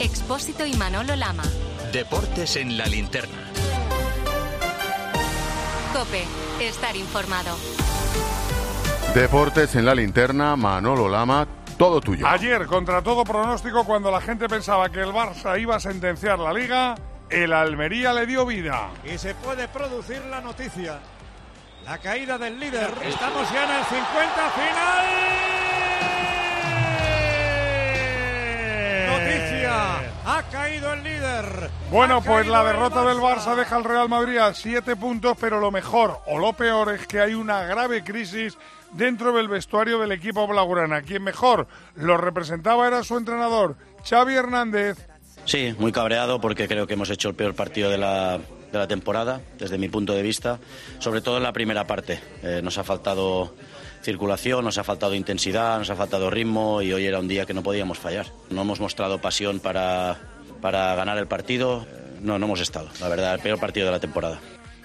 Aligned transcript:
Expósito 0.00 0.64
y 0.64 0.74
Manolo 0.74 1.16
Lama. 1.16 1.42
Deportes 1.92 2.54
en 2.54 2.78
la 2.78 2.86
linterna. 2.86 3.50
Cope, 5.92 6.24
estar 6.60 6.94
informado. 6.94 7.56
Deportes 9.12 9.74
en 9.74 9.84
la 9.84 9.96
linterna, 9.96 10.54
Manolo 10.54 11.08
Lama, 11.08 11.48
todo 11.76 12.00
tuyo. 12.00 12.28
Ayer, 12.28 12.66
contra 12.66 13.02
todo 13.02 13.24
pronóstico, 13.24 13.84
cuando 13.84 14.12
la 14.12 14.20
gente 14.20 14.48
pensaba 14.48 14.88
que 14.88 15.00
el 15.00 15.10
Barça 15.10 15.60
iba 15.60 15.74
a 15.74 15.80
sentenciar 15.80 16.38
la 16.38 16.52
liga, 16.52 16.94
el 17.28 17.52
Almería 17.52 18.12
le 18.12 18.26
dio 18.26 18.46
vida. 18.46 18.90
Y 19.04 19.18
se 19.18 19.34
puede 19.34 19.66
producir 19.66 20.24
la 20.26 20.40
noticia. 20.40 21.00
La 21.84 21.98
caída 21.98 22.38
del 22.38 22.60
líder. 22.60 22.90
Estamos 23.02 23.50
ya 23.50 23.64
en 23.64 23.70
el 23.70 23.84
50 23.84 24.50
final. 24.50 25.57
Ha 30.30 30.42
caído 30.42 30.92
el 30.92 31.02
líder. 31.02 31.70
Bueno, 31.90 32.18
Ha 32.18 32.20
pues 32.20 32.46
la 32.46 32.62
derrota 32.62 33.02
del 33.02 33.16
Barça 33.16 33.56
deja 33.56 33.76
al 33.76 33.84
Real 33.84 34.10
Madrid 34.10 34.36
a 34.36 34.52
siete 34.52 34.94
puntos, 34.94 35.38
pero 35.40 35.58
lo 35.58 35.70
mejor 35.70 36.20
o 36.26 36.38
lo 36.38 36.52
peor 36.52 36.92
es 36.92 37.06
que 37.06 37.18
hay 37.18 37.32
una 37.32 37.62
grave 37.62 38.04
crisis 38.04 38.58
dentro 38.92 39.32
del 39.32 39.48
vestuario 39.48 39.98
del 39.98 40.12
equipo 40.12 40.46
blaugrana. 40.46 41.00
Quien 41.00 41.24
mejor 41.24 41.66
lo 41.94 42.18
representaba 42.18 42.86
era 42.86 43.02
su 43.04 43.16
entrenador, 43.16 43.76
Xavi 44.06 44.34
Hernández. 44.34 45.08
Sí, 45.46 45.74
muy 45.78 45.92
cabreado 45.92 46.42
porque 46.42 46.68
creo 46.68 46.86
que 46.86 46.92
hemos 46.92 47.08
hecho 47.08 47.30
el 47.30 47.34
peor 47.34 47.54
partido 47.54 47.88
de 47.88 47.96
la, 47.96 48.38
de 48.72 48.78
la 48.78 48.86
temporada, 48.86 49.40
desde 49.58 49.78
mi 49.78 49.88
punto 49.88 50.12
de 50.12 50.22
vista, 50.22 50.58
sobre 50.98 51.20
todo 51.20 51.38
en 51.38 51.42
la 51.42 51.52
primera 51.52 51.86
parte. 51.86 52.20
Eh, 52.42 52.60
nos 52.62 52.78
ha 52.78 52.84
faltado 52.84 53.54
circulación, 54.02 54.64
nos 54.64 54.78
ha 54.78 54.84
faltado 54.84 55.14
intensidad, 55.14 55.78
nos 55.78 55.90
ha 55.90 55.96
faltado 55.96 56.30
ritmo 56.30 56.82
y 56.82 56.92
hoy 56.92 57.06
era 57.06 57.18
un 57.18 57.28
día 57.28 57.46
que 57.46 57.54
no 57.54 57.62
podíamos 57.62 57.98
fallar. 57.98 58.26
No 58.50 58.62
hemos 58.62 58.80
mostrado 58.80 59.20
pasión 59.20 59.60
para, 59.60 60.18
para 60.60 60.94
ganar 60.94 61.18
el 61.18 61.26
partido, 61.26 61.86
Eh, 61.90 62.18
no, 62.20 62.38
no 62.38 62.46
hemos 62.46 62.60
estado, 62.60 62.88
la 63.00 63.08
verdad, 63.08 63.34
el 63.34 63.40
peor 63.40 63.58
partido 63.58 63.86
de 63.86 63.92
la 63.92 64.00
temporada. 64.00 64.40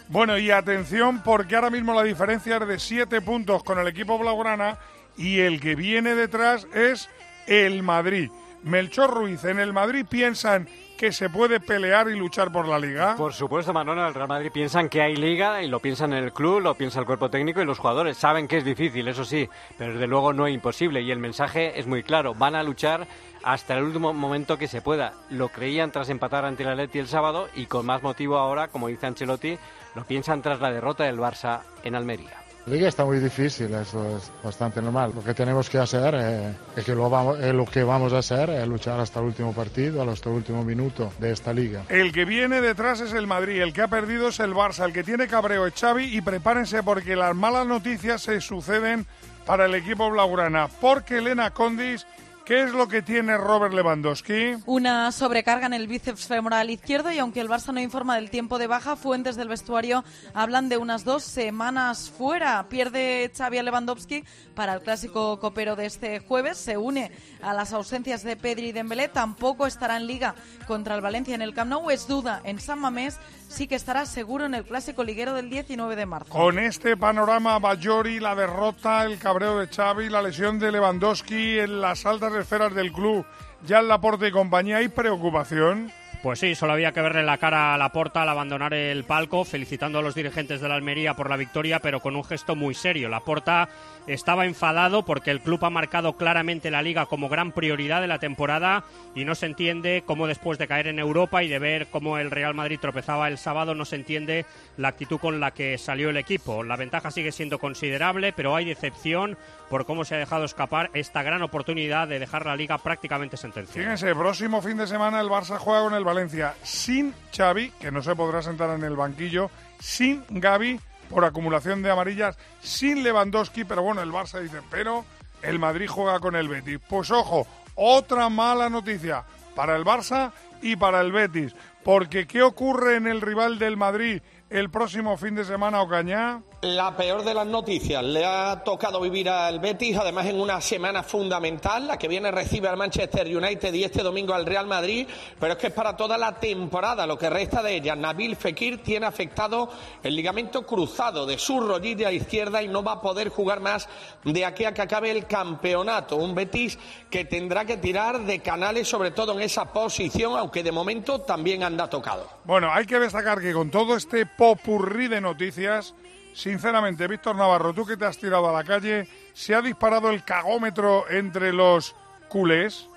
Bueno, 0.07 0.37
y 0.37 0.51
atención 0.51 1.23
porque 1.23 1.55
ahora 1.55 1.69
mismo 1.69 1.93
la 1.93 2.03
diferencia 2.03 2.57
es 2.57 2.67
de 2.67 2.79
siete 2.79 3.21
puntos 3.21 3.63
con 3.63 3.79
el 3.79 3.87
equipo 3.87 4.19
blaugrana 4.19 4.77
y 5.17 5.39
el 5.39 5.59
que 5.59 5.75
viene 5.75 6.13
detrás 6.13 6.67
es 6.73 7.09
el 7.47 7.81
Madrid. 7.83 8.29
Melchor 8.63 9.09
Ruiz, 9.09 9.43
en 9.45 9.59
el 9.59 9.73
Madrid 9.73 10.05
piensan 10.07 10.67
que 10.97 11.11
se 11.11 11.29
puede 11.29 11.59
pelear 11.59 12.07
y 12.09 12.15
luchar 12.15 12.51
por 12.51 12.67
la 12.67 12.79
liga. 12.79 13.15
Por 13.15 13.33
supuesto, 13.33 13.73
Manolo, 13.73 14.07
el 14.07 14.13
Real 14.13 14.27
Madrid 14.27 14.51
piensan 14.53 14.89
que 14.89 15.01
hay 15.01 15.15
liga 15.15 15.61
y 15.61 15.67
lo 15.67 15.79
piensan 15.79 16.13
en 16.13 16.23
el 16.23 16.33
club, 16.33 16.61
lo 16.61 16.75
piensa 16.75 16.99
el 16.99 17.05
cuerpo 17.05 17.29
técnico 17.29 17.61
y 17.61 17.65
los 17.65 17.79
jugadores. 17.79 18.17
Saben 18.17 18.47
que 18.47 18.57
es 18.57 18.65
difícil, 18.65 19.07
eso 19.07 19.25
sí, 19.25 19.49
pero 19.77 19.93
desde 19.93 20.07
luego 20.07 20.33
no 20.33 20.47
es 20.47 20.53
imposible 20.53 21.01
y 21.01 21.11
el 21.11 21.19
mensaje 21.19 21.79
es 21.79 21.87
muy 21.87 22.03
claro. 22.03 22.33
Van 22.33 22.55
a 22.55 22.63
luchar 22.63 23.07
hasta 23.43 23.77
el 23.77 23.83
último 23.83 24.13
momento 24.13 24.57
que 24.57 24.67
se 24.67 24.81
pueda. 24.81 25.13
Lo 25.29 25.49
creían 25.49 25.91
tras 25.91 26.09
empatar 26.09 26.45
ante 26.45 26.63
el 26.63 26.69
Atleti 26.69 26.99
el 26.99 27.07
sábado 27.07 27.49
y 27.55 27.65
con 27.65 27.85
más 27.85 28.01
motivo 28.03 28.37
ahora, 28.37 28.67
como 28.67 28.87
dice 28.87 29.05
Ancelotti, 29.05 29.57
lo 29.95 30.05
piensan 30.05 30.41
tras 30.41 30.61
la 30.61 30.71
derrota 30.71 31.03
del 31.03 31.19
Barça 31.19 31.61
en 31.83 31.95
Almería. 31.95 32.42
Liga 32.65 32.87
está 32.87 33.03
muy 33.03 33.19
difícil, 33.19 33.73
eso 33.73 34.17
es 34.17 34.31
bastante 34.41 34.81
normal. 34.81 35.11
Lo 35.13 35.21
que 35.21 35.33
tenemos 35.33 35.69
que 35.69 35.79
hacer 35.79 36.15
eh, 36.17 36.53
es 36.77 36.85
que 36.85 36.95
lo, 36.95 37.09
vamos, 37.09 37.37
es 37.41 37.53
lo 37.53 37.65
que 37.65 37.83
vamos 37.83 38.13
a 38.13 38.19
hacer 38.19 38.49
es 38.51 38.65
luchar 38.65 39.01
hasta 39.01 39.19
el 39.19 39.25
último 39.25 39.51
partido, 39.53 40.09
hasta 40.09 40.29
el 40.29 40.35
último 40.35 40.63
minuto 40.63 41.11
de 41.19 41.31
esta 41.33 41.51
liga. 41.51 41.83
El 41.89 42.13
que 42.13 42.23
viene 42.23 42.61
detrás 42.61 43.01
es 43.01 43.11
el 43.11 43.27
Madrid, 43.27 43.61
el 43.61 43.73
que 43.73 43.81
ha 43.81 43.89
perdido 43.89 44.29
es 44.29 44.39
el 44.39 44.53
Barça, 44.53 44.85
el 44.85 44.93
que 44.93 45.03
tiene 45.03 45.27
cabreo 45.27 45.67
es 45.67 45.73
Xavi 45.73 46.15
y 46.15 46.21
prepárense 46.21 46.83
porque 46.83 47.17
las 47.17 47.35
malas 47.35 47.67
noticias 47.67 48.21
se 48.21 48.39
suceden 48.39 49.05
para 49.45 49.65
el 49.65 49.75
equipo 49.75 50.09
blaugrana. 50.09 50.69
Porque 50.79 51.17
Elena 51.17 51.51
Condis, 51.51 52.07
¿qué 52.45 52.63
es 52.63 52.71
lo 52.71 52.87
que 52.87 53.01
tiene 53.01 53.37
Robert 53.37 53.73
Lewandowski? 53.73 54.55
Una 54.65 55.11
sobrecarga 55.11 55.65
en 55.65 55.73
el 55.73 55.87
bíceps 55.87 56.27
femoral 56.27 56.69
izquierdo 56.69 57.11
y 57.11 57.19
aunque 57.19 57.39
el 57.39 57.49
Barça 57.49 57.73
no 57.73 57.79
informa 57.79 58.15
del 58.15 58.29
tiempo 58.29 58.57
de 58.57 58.67
baja, 58.67 58.95
fuentes 58.95 59.35
del 59.35 59.47
vestuario 59.47 60.03
hablan 60.33 60.69
de 60.69 60.77
unas 60.77 61.03
dos 61.03 61.23
semanas 61.23 62.09
fuera. 62.09 62.67
Pierde 62.69 63.31
Xavi 63.35 63.61
Lewandowski 63.61 64.23
para 64.55 64.73
el 64.73 64.81
clásico 64.81 65.39
copero 65.39 65.75
de 65.75 65.85
este 65.85 66.19
jueves. 66.19 66.57
Se 66.57 66.77
une 66.77 67.11
a 67.41 67.53
las 67.53 67.73
ausencias 67.73 68.23
de 68.23 68.35
Pedri 68.35 68.67
y 68.67 68.71
Dembélé. 68.71 69.07
Tampoco 69.07 69.65
estará 69.65 69.97
en 69.97 70.07
liga 70.07 70.35
contra 70.67 70.95
el 70.95 71.01
Valencia 71.01 71.35
en 71.35 71.41
el 71.41 71.53
Camp 71.53 71.69
Nou. 71.69 71.89
Es 71.89 72.07
duda 72.07 72.41
en 72.43 72.59
San 72.59 72.79
Mamés. 72.79 73.19
Sí 73.53 73.67
que 73.67 73.75
estará 73.75 74.07
seguro 74.07 74.45
en 74.45 74.55
el 74.55 74.63
clásico 74.63 75.03
liguero 75.03 75.35
del 75.35 75.51
19 75.51 75.95
de 75.95 76.07
marzo. 76.07 76.33
Con 76.33 76.57
este 76.57 76.97
panorama, 76.97 77.59
Bayori, 77.59 78.19
la 78.19 78.33
derrota, 78.33 79.05
el 79.05 79.19
cabreo 79.19 79.59
de 79.59 79.67
Xavi, 79.67 80.09
la 80.09 80.23
lesión 80.23 80.57
de 80.57 80.71
Lewandowski 80.71 81.59
en 81.59 81.79
las 81.79 82.07
altas 82.07 82.33
esferas 82.33 82.73
del 82.73 82.91
club, 82.91 83.23
ya 83.63 83.77
en 83.77 83.89
Laporte 83.89 84.29
y 84.29 84.31
compañía, 84.31 84.77
¿hay 84.77 84.87
preocupación? 84.87 85.91
Pues 86.23 86.39
sí, 86.39 86.55
solo 86.55 86.71
había 86.71 86.93
que 86.93 87.01
verle 87.01 87.21
la 87.21 87.37
cara 87.37 87.73
a 87.73 87.77
la 87.77 87.89
porta 87.89 88.21
al 88.21 88.29
abandonar 88.29 88.73
el 88.73 89.03
palco, 89.03 89.43
felicitando 89.43 89.99
a 89.99 90.01
los 90.01 90.15
dirigentes 90.15 90.61
de 90.61 90.69
la 90.69 90.75
Almería 90.75 91.15
por 91.15 91.29
la 91.29 91.35
victoria, 91.35 91.79
pero 91.79 91.99
con 91.99 92.15
un 92.15 92.23
gesto 92.23 92.55
muy 92.55 92.73
serio. 92.75 93.09
La 93.09 93.19
porta 93.19 93.67
estaba 94.07 94.45
enfadado 94.45 95.03
porque 95.03 95.31
el 95.31 95.41
club 95.41 95.65
ha 95.65 95.69
marcado 95.69 96.13
claramente 96.13 96.71
la 96.71 96.81
liga 96.81 97.07
como 97.07 97.27
gran 97.27 97.51
prioridad 97.51 97.99
de 97.99 98.07
la 98.07 98.19
temporada 98.19 98.85
y 99.15 99.25
no 99.25 99.35
se 99.35 99.47
entiende 99.47 100.03
cómo 100.05 100.27
después 100.27 100.57
de 100.57 100.67
caer 100.67 100.87
en 100.87 100.99
Europa 100.99 101.43
y 101.43 101.49
de 101.49 101.59
ver 101.59 101.87
cómo 101.87 102.17
el 102.17 102.31
Real 102.31 102.53
Madrid 102.53 102.79
tropezaba 102.79 103.27
el 103.27 103.37
sábado, 103.37 103.75
no 103.75 103.83
se 103.83 103.97
entiende 103.97 104.45
la 104.77 104.87
actitud 104.87 105.19
con 105.19 105.41
la 105.41 105.51
que 105.51 105.77
salió 105.77 106.09
el 106.09 106.17
equipo. 106.17 106.63
La 106.63 106.77
ventaja 106.77 107.11
sigue 107.11 107.33
siendo 107.33 107.59
considerable, 107.59 108.31
pero 108.31 108.55
hay 108.55 108.63
decepción 108.63 109.37
por 109.69 109.85
cómo 109.85 110.05
se 110.05 110.15
ha 110.15 110.19
dejado 110.19 110.45
escapar 110.45 110.89
esta 110.93 111.23
gran 111.23 111.41
oportunidad 111.41 112.07
de 112.07 112.19
dejar 112.19 112.45
la 112.45 112.55
liga 112.55 112.77
prácticamente 112.77 113.37
sentenciada. 113.37 113.81
Fíjense, 113.81 114.13
próximo 114.15 114.61
fin 114.61 114.77
de 114.77 114.87
semana 114.87 115.19
el 115.19 115.27
Barça 115.27 115.57
juega 115.57 115.83
con 115.83 115.93
el 115.93 116.03
Valencia 116.13 116.53
sin 116.61 117.11
Xavi, 117.35 117.71
que 117.79 117.91
no 117.91 118.03
se 118.03 118.15
podrá 118.15 118.43
sentar 118.43 118.69
en 118.69 118.83
el 118.83 118.95
banquillo, 118.95 119.49
sin 119.79 120.23
Gaby 120.29 120.79
por 121.09 121.25
acumulación 121.25 121.81
de 121.81 121.89
amarillas, 121.89 122.37
sin 122.61 123.01
Lewandowski, 123.01 123.63
pero 123.63 123.81
bueno, 123.81 124.03
el 124.03 124.11
Barça 124.11 124.39
dice, 124.39 124.59
pero 124.69 125.05
el 125.41 125.57
Madrid 125.57 125.87
juega 125.89 126.19
con 126.19 126.35
el 126.35 126.47
Betis. 126.47 126.79
Pues 126.87 127.09
ojo, 127.09 127.47
otra 127.73 128.29
mala 128.29 128.69
noticia 128.69 129.23
para 129.55 129.75
el 129.75 129.83
Barça 129.83 130.31
y 130.61 130.75
para 130.75 131.01
el 131.01 131.11
Betis, 131.11 131.55
porque 131.83 132.27
¿qué 132.27 132.43
ocurre 132.43 132.95
en 132.95 133.07
el 133.07 133.19
rival 133.19 133.57
del 133.57 133.75
Madrid 133.75 134.21
el 134.53 134.69
próximo 134.69 135.17
fin 135.17 135.33
de 135.33 135.43
semana, 135.43 135.81
Ocañá? 135.81 136.43
La 136.61 136.95
peor 136.95 137.23
de 137.23 137.33
las 137.33 137.47
noticias. 137.47 138.03
Le 138.03 138.23
ha 138.23 138.63
tocado 138.63 139.01
vivir 139.01 139.27
al 139.27 139.59
Betis, 139.59 139.97
además 139.97 140.27
en 140.27 140.39
una 140.39 140.61
semana 140.61 141.01
fundamental. 141.01 141.87
La 141.87 141.97
que 141.97 142.07
viene 142.07 142.31
recibe 142.31 142.67
al 142.67 142.77
Manchester 142.77 143.35
United 143.35 143.73
y 143.73 143.83
este 143.83 144.03
domingo 144.03 144.33
al 144.33 144.45
Real 144.45 144.67
Madrid. 144.67 145.07
Pero 145.39 145.53
es 145.53 145.59
que 145.59 145.67
es 145.67 145.73
para 145.73 145.97
toda 145.97 146.17
la 146.19 146.39
temporada, 146.39 147.07
lo 147.07 147.17
que 147.17 147.31
resta 147.31 147.63
de 147.63 147.75
ella. 147.75 147.95
Nabil 147.95 148.35
Fekir 148.35 148.83
tiene 148.83 149.07
afectado 149.07 149.69
el 150.03 150.15
ligamento 150.15 150.65
cruzado 150.65 151.25
de 151.25 151.39
su 151.39 151.59
rodilla 151.59 152.11
izquierda 152.11 152.61
y 152.61 152.67
no 152.67 152.83
va 152.83 152.93
a 152.93 153.01
poder 153.01 153.29
jugar 153.29 153.59
más 153.59 153.89
de 154.23 154.45
aquí 154.45 154.65
a 154.65 154.73
que 154.73 154.83
acabe 154.83 155.09
el 155.09 155.25
campeonato. 155.25 156.15
Un 156.15 156.35
Betis 156.35 156.77
que 157.09 157.25
tendrá 157.25 157.65
que 157.65 157.77
tirar 157.77 158.21
de 158.21 158.39
canales, 158.39 158.87
sobre 158.87 159.11
todo 159.11 159.33
en 159.33 159.41
esa 159.41 159.65
posición, 159.65 160.37
aunque 160.37 160.61
de 160.61 160.71
momento 160.71 161.21
también 161.21 161.63
anda 161.63 161.89
tocado. 161.89 162.29
Bueno, 162.45 162.71
hay 162.71 162.85
que 162.85 162.99
destacar 162.99 163.41
que 163.41 163.51
con 163.51 163.71
todo 163.71 163.97
este 163.97 164.27
popurrí 164.43 165.07
de 165.07 165.21
noticias, 165.21 165.95
sinceramente, 166.33 167.07
Víctor 167.07 167.37
Navarro, 167.37 167.73
tú 167.73 167.85
que 167.85 167.95
te 167.95 168.03
has 168.03 168.17
tirado 168.17 168.49
a 168.49 168.51
la 168.51 168.65
calle, 168.65 169.07
¿se 169.31 169.55
ha 169.55 169.61
disparado 169.61 170.09
el 170.09 170.25
cagómetro 170.25 171.09
entre 171.09 171.53
los 171.53 171.95
culés? 172.27 172.89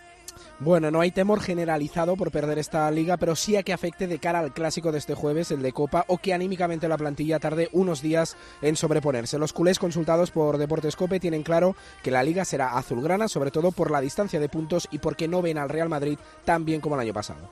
Bueno, 0.59 0.91
no 0.91 1.01
hay 1.01 1.13
temor 1.13 1.41
generalizado 1.41 2.17
por 2.17 2.33
perder 2.33 2.59
esta 2.59 2.91
liga, 2.91 3.17
pero 3.17 3.37
sí 3.37 3.55
a 3.55 3.63
que 3.63 3.73
afecte 3.73 4.09
de 4.09 4.19
cara 4.19 4.41
al 4.41 4.55
clásico 4.55 4.91
de 4.91 4.99
este 4.99 5.15
jueves, 5.15 5.53
el 5.53 5.63
de 5.63 5.71
Copa, 5.71 6.05
o 6.09 6.19
que 6.19 6.35
anímicamente 6.35 6.89
la 6.89 6.99
plantilla 6.99 7.39
tarde 7.39 7.69
unos 7.71 8.03
días 8.03 8.37
en 8.61 8.75
sobreponerse. 8.75 9.39
Los 9.39 9.53
culés 9.53 9.79
consultados 9.79 10.33
por 10.33 10.59
Deportes 10.59 10.97
Cope 10.97 11.21
tienen 11.21 11.45
claro 11.45 11.77
que 12.03 12.11
la 12.11 12.25
liga 12.25 12.45
será 12.45 12.77
azulgrana, 12.77 13.29
sobre 13.29 13.53
todo 13.53 13.71
por 13.71 13.93
la 13.93 14.01
distancia 14.01 14.41
de 14.41 14.49
puntos 14.49 14.89
y 14.91 14.99
porque 14.99 15.29
no 15.29 15.43
ven 15.43 15.59
al 15.59 15.69
Real 15.69 15.89
Madrid 15.89 16.19
tan 16.45 16.65
bien 16.65 16.81
como 16.81 16.97
el 16.97 17.03
año 17.03 17.15
pasado. 17.15 17.49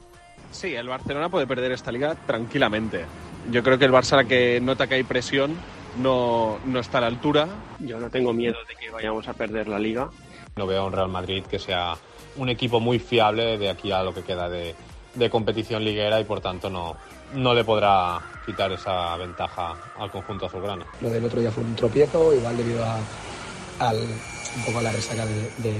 Sí, 0.55 0.73
el 0.75 0.89
Barcelona 0.89 1.29
puede 1.29 1.49
perder 1.49 1.73
esta 1.73 1.91
liga 1.91 2.15
tranquilamente. 2.15 3.05
Yo 3.51 3.63
creo 3.65 3.77
que 3.77 3.85
el 3.87 3.93
Barça, 3.93 4.15
la 4.17 4.25
que 4.25 4.61
nota 4.63 4.87
que 4.87 4.95
hay 4.95 5.03
presión, 5.03 5.57
no, 6.01 6.59
no 6.65 6.79
está 6.79 6.99
a 6.99 7.01
la 7.03 7.07
altura. 7.09 7.49
Yo 7.81 7.99
no 7.99 8.09
tengo 8.09 8.33
miedo 8.33 8.57
de 8.69 8.77
que 8.77 8.89
vayamos 8.89 9.27
a 9.27 9.35
perder 9.35 9.67
la 9.67 9.81
liga. 9.81 10.11
No 10.57 10.67
veo 10.67 10.83
a 10.83 10.87
un 10.87 10.93
Real 10.93 11.09
Madrid 11.09 11.43
que 11.45 11.59
sea 11.59 11.97
un 12.37 12.49
equipo 12.49 12.79
muy 12.79 13.01
fiable 13.01 13.59
de 13.59 13.69
aquí 13.69 13.91
a 13.91 14.05
lo 14.05 14.15
que 14.15 14.23
queda 14.23 14.49
de, 14.49 14.77
de 15.15 15.29
competición 15.29 15.85
liguera 15.85 16.21
y 16.21 16.25
por 16.25 16.41
tanto 16.41 16.71
no, 16.71 16.97
no 17.35 17.53
le 17.53 17.65
podrá 17.65 18.21
quitar 18.47 18.71
esa 18.71 19.17
ventaja 19.17 19.75
al 19.99 20.11
conjunto 20.13 20.47
azulgrana. 20.47 20.87
Lo 21.01 21.11
del 21.11 21.25
otro 21.25 21.41
día 21.41 21.51
fue 21.51 21.65
un 21.65 21.75
tropiezo, 21.75 22.33
igual 22.33 22.57
debido 22.57 22.85
a, 22.85 22.99
al, 23.81 23.97
un 23.99 24.65
poco 24.65 24.79
a 24.79 24.83
la 24.83 24.93
resaca 24.93 25.27
de, 25.27 25.51
de, 25.59 25.75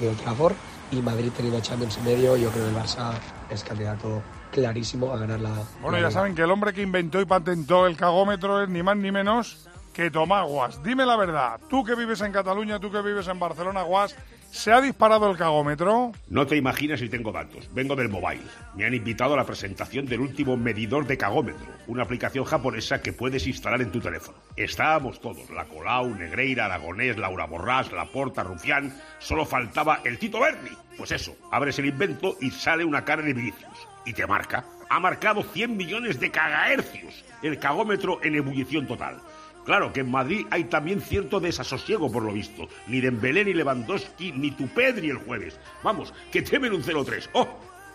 de 0.00 0.08
Old 0.08 0.20
Trafford 0.22 0.54
y 0.90 0.96
Madrid 0.96 1.30
teniendo 1.36 1.60
Champions 1.60 1.98
en 1.98 2.04
medio, 2.04 2.36
yo 2.36 2.50
creo 2.50 2.64
que 2.64 2.70
el 2.70 2.76
Barça 2.76 3.12
es 3.50 3.64
candidato 3.64 4.22
clarísimo 4.50 5.12
a 5.12 5.18
ganar 5.18 5.40
la. 5.40 5.50
Bueno, 5.82 5.98
la 5.98 6.04
ya 6.04 6.10
saben 6.10 6.34
que 6.34 6.42
el 6.42 6.50
hombre 6.50 6.72
que 6.72 6.82
inventó 6.82 7.20
y 7.20 7.24
patentó 7.24 7.86
el 7.86 7.96
cagómetro 7.96 8.62
es 8.62 8.68
ni 8.68 8.82
más 8.82 8.96
ni 8.96 9.10
menos 9.10 9.68
que 9.92 10.10
Tomás 10.10 10.46
Guas. 10.46 10.82
Dime 10.82 11.06
la 11.06 11.16
verdad, 11.16 11.60
tú 11.68 11.84
que 11.84 11.94
vives 11.94 12.20
en 12.20 12.32
Cataluña, 12.32 12.80
tú 12.80 12.90
que 12.90 13.00
vives 13.00 13.28
en 13.28 13.38
Barcelona, 13.38 13.82
Guas, 13.82 14.16
¿Se 14.54 14.72
ha 14.72 14.80
disparado 14.80 15.28
el 15.28 15.36
cagómetro? 15.36 16.12
No 16.28 16.46
te 16.46 16.56
imaginas 16.56 17.00
si 17.00 17.08
tengo 17.08 17.32
datos. 17.32 17.68
Vengo 17.74 17.96
del 17.96 18.08
mobile. 18.08 18.40
Me 18.76 18.86
han 18.86 18.94
invitado 18.94 19.34
a 19.34 19.36
la 19.36 19.44
presentación 19.44 20.06
del 20.06 20.20
último 20.20 20.56
medidor 20.56 21.08
de 21.08 21.18
cagómetro, 21.18 21.66
una 21.88 22.04
aplicación 22.04 22.44
japonesa 22.44 23.02
que 23.02 23.12
puedes 23.12 23.48
instalar 23.48 23.82
en 23.82 23.90
tu 23.90 23.98
teléfono. 23.98 24.38
Estábamos 24.56 25.20
todos, 25.20 25.50
la 25.50 25.64
Colau, 25.64 26.14
Negreira, 26.14 26.66
Aragonés, 26.66 27.18
Laura 27.18 27.46
Borrás, 27.46 27.90
Laporta, 27.90 28.44
Rufián. 28.44 28.96
Solo 29.18 29.44
faltaba 29.44 30.02
el 30.04 30.20
Tito 30.20 30.38
Berni. 30.38 30.70
Pues 30.96 31.10
eso, 31.10 31.36
abres 31.50 31.80
el 31.80 31.86
invento 31.86 32.36
y 32.40 32.52
sale 32.52 32.84
una 32.84 33.04
cara 33.04 33.22
de 33.22 33.34
Vinicius. 33.34 33.88
Y 34.06 34.12
te 34.12 34.24
marca. 34.24 34.64
Ha 34.88 35.00
marcado 35.00 35.42
100 35.42 35.76
millones 35.76 36.20
de 36.20 36.30
cagahercios. 36.30 37.24
El 37.42 37.58
cagómetro 37.58 38.22
en 38.22 38.36
ebullición 38.36 38.86
total. 38.86 39.20
Claro 39.64 39.92
que 39.92 40.00
en 40.00 40.10
Madrid 40.10 40.46
hay 40.50 40.64
también 40.64 41.00
cierto 41.00 41.40
desasosiego 41.40 42.10
por 42.12 42.22
lo 42.22 42.32
visto. 42.32 42.68
Ni 42.86 43.00
Dembélé, 43.00 43.44
ni 43.44 43.54
Lewandowski, 43.54 44.32
ni 44.32 44.50
tu 44.50 44.68
Pedri 44.68 45.10
el 45.10 45.18
jueves. 45.18 45.58
Vamos, 45.82 46.12
que 46.30 46.42
temen 46.42 46.72
un 46.72 46.82
0-3. 46.82 47.30
¡Oh! 47.32 47.48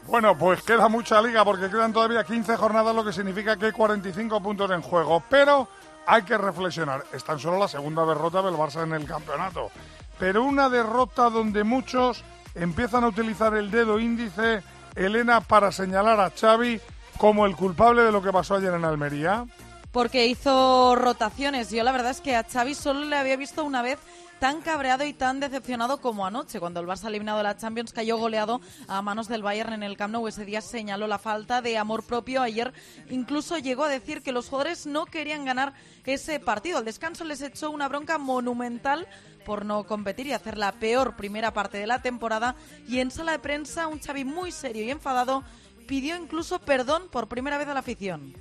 Bueno, 0.07 0.35
pues 0.35 0.63
queda 0.63 0.87
mucha 0.87 1.21
liga 1.21 1.45
porque 1.45 1.69
quedan 1.69 1.93
todavía 1.93 2.23
15 2.23 2.55
jornadas, 2.55 2.95
lo 2.95 3.05
que 3.05 3.13
significa 3.13 3.57
que 3.57 3.67
hay 3.67 3.71
45 3.71 4.41
puntos 4.41 4.71
en 4.71 4.81
juego. 4.81 5.23
Pero 5.29 5.67
hay 6.07 6.23
que 6.23 6.37
reflexionar. 6.37 7.03
Es 7.13 7.23
tan 7.23 7.37
solo 7.37 7.59
la 7.59 7.67
segunda 7.67 8.05
derrota 8.05 8.41
del 8.41 8.55
Barça 8.55 8.83
en 8.83 8.93
el 8.93 9.05
campeonato. 9.05 9.69
Pero 10.17 10.43
una 10.43 10.69
derrota 10.69 11.29
donde 11.29 11.63
muchos 11.63 12.23
empiezan 12.55 13.03
a 13.03 13.09
utilizar 13.09 13.55
el 13.55 13.69
dedo 13.69 13.99
índice, 13.99 14.63
Elena, 14.95 15.41
para 15.41 15.71
señalar 15.71 16.19
a 16.19 16.31
Xavi 16.31 16.81
como 17.17 17.45
el 17.45 17.55
culpable 17.55 18.01
de 18.01 18.11
lo 18.11 18.23
que 18.23 18.31
pasó 18.31 18.55
ayer 18.55 18.73
en 18.73 18.85
Almería 18.85 19.45
porque 19.91 20.27
hizo 20.27 20.95
rotaciones. 20.95 21.69
Yo 21.71 21.83
la 21.83 21.91
verdad 21.91 22.11
es 22.11 22.21
que 22.21 22.35
a 22.35 22.43
Xavi 22.43 22.75
solo 22.75 23.05
le 23.05 23.15
había 23.15 23.37
visto 23.37 23.63
una 23.63 23.81
vez 23.81 23.99
tan 24.39 24.61
cabreado 24.61 25.03
y 25.03 25.11
tan 25.13 25.41
decepcionado 25.41 25.99
como 25.99 26.25
anoche, 26.25 26.61
cuando 26.61 26.79
el 26.79 26.87
Barça 26.87 27.07
eliminado 27.07 27.39
de 27.39 27.43
la 27.43 27.57
Champions 27.57 27.91
cayó 27.91 28.17
goleado 28.17 28.61
a 28.87 29.01
manos 29.01 29.27
del 29.27 29.43
Bayern 29.43 29.73
en 29.73 29.83
el 29.83 29.97
Camp 29.97 30.13
Nou. 30.13 30.27
Ese 30.27 30.45
día 30.45 30.61
señaló 30.61 31.07
la 31.07 31.19
falta 31.19 31.61
de 31.61 31.77
amor 31.77 32.03
propio. 32.03 32.41
Ayer 32.41 32.73
incluso 33.09 33.57
llegó 33.57 33.83
a 33.83 33.89
decir 33.89 34.21
que 34.21 34.31
los 34.31 34.47
jugadores 34.47 34.85
no 34.85 35.05
querían 35.05 35.43
ganar 35.43 35.73
ese 36.05 36.39
partido. 36.39 36.77
Al 36.77 36.85
descanso 36.85 37.23
les 37.25 37.41
echó 37.41 37.69
una 37.69 37.89
bronca 37.89 38.17
monumental 38.17 39.07
por 39.45 39.65
no 39.65 39.83
competir 39.83 40.27
y 40.27 40.33
hacer 40.33 40.57
la 40.57 40.71
peor 40.71 41.15
primera 41.15 41.51
parte 41.51 41.77
de 41.77 41.87
la 41.87 42.01
temporada. 42.01 42.55
Y 42.87 42.99
en 42.99 43.11
sala 43.11 43.33
de 43.33 43.39
prensa, 43.39 43.87
un 43.87 43.99
Xavi 43.99 44.23
muy 44.23 44.51
serio 44.51 44.83
y 44.83 44.91
enfadado 44.91 45.43
pidió 45.87 46.15
incluso 46.15 46.59
perdón 46.59 47.09
por 47.11 47.27
primera 47.27 47.57
vez 47.57 47.67
a 47.67 47.73
la 47.73 47.81
afición. 47.81 48.33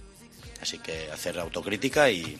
Así 0.60 0.78
que 0.78 1.10
hacer 1.12 1.38
autocrítica 1.38 2.10
y, 2.10 2.36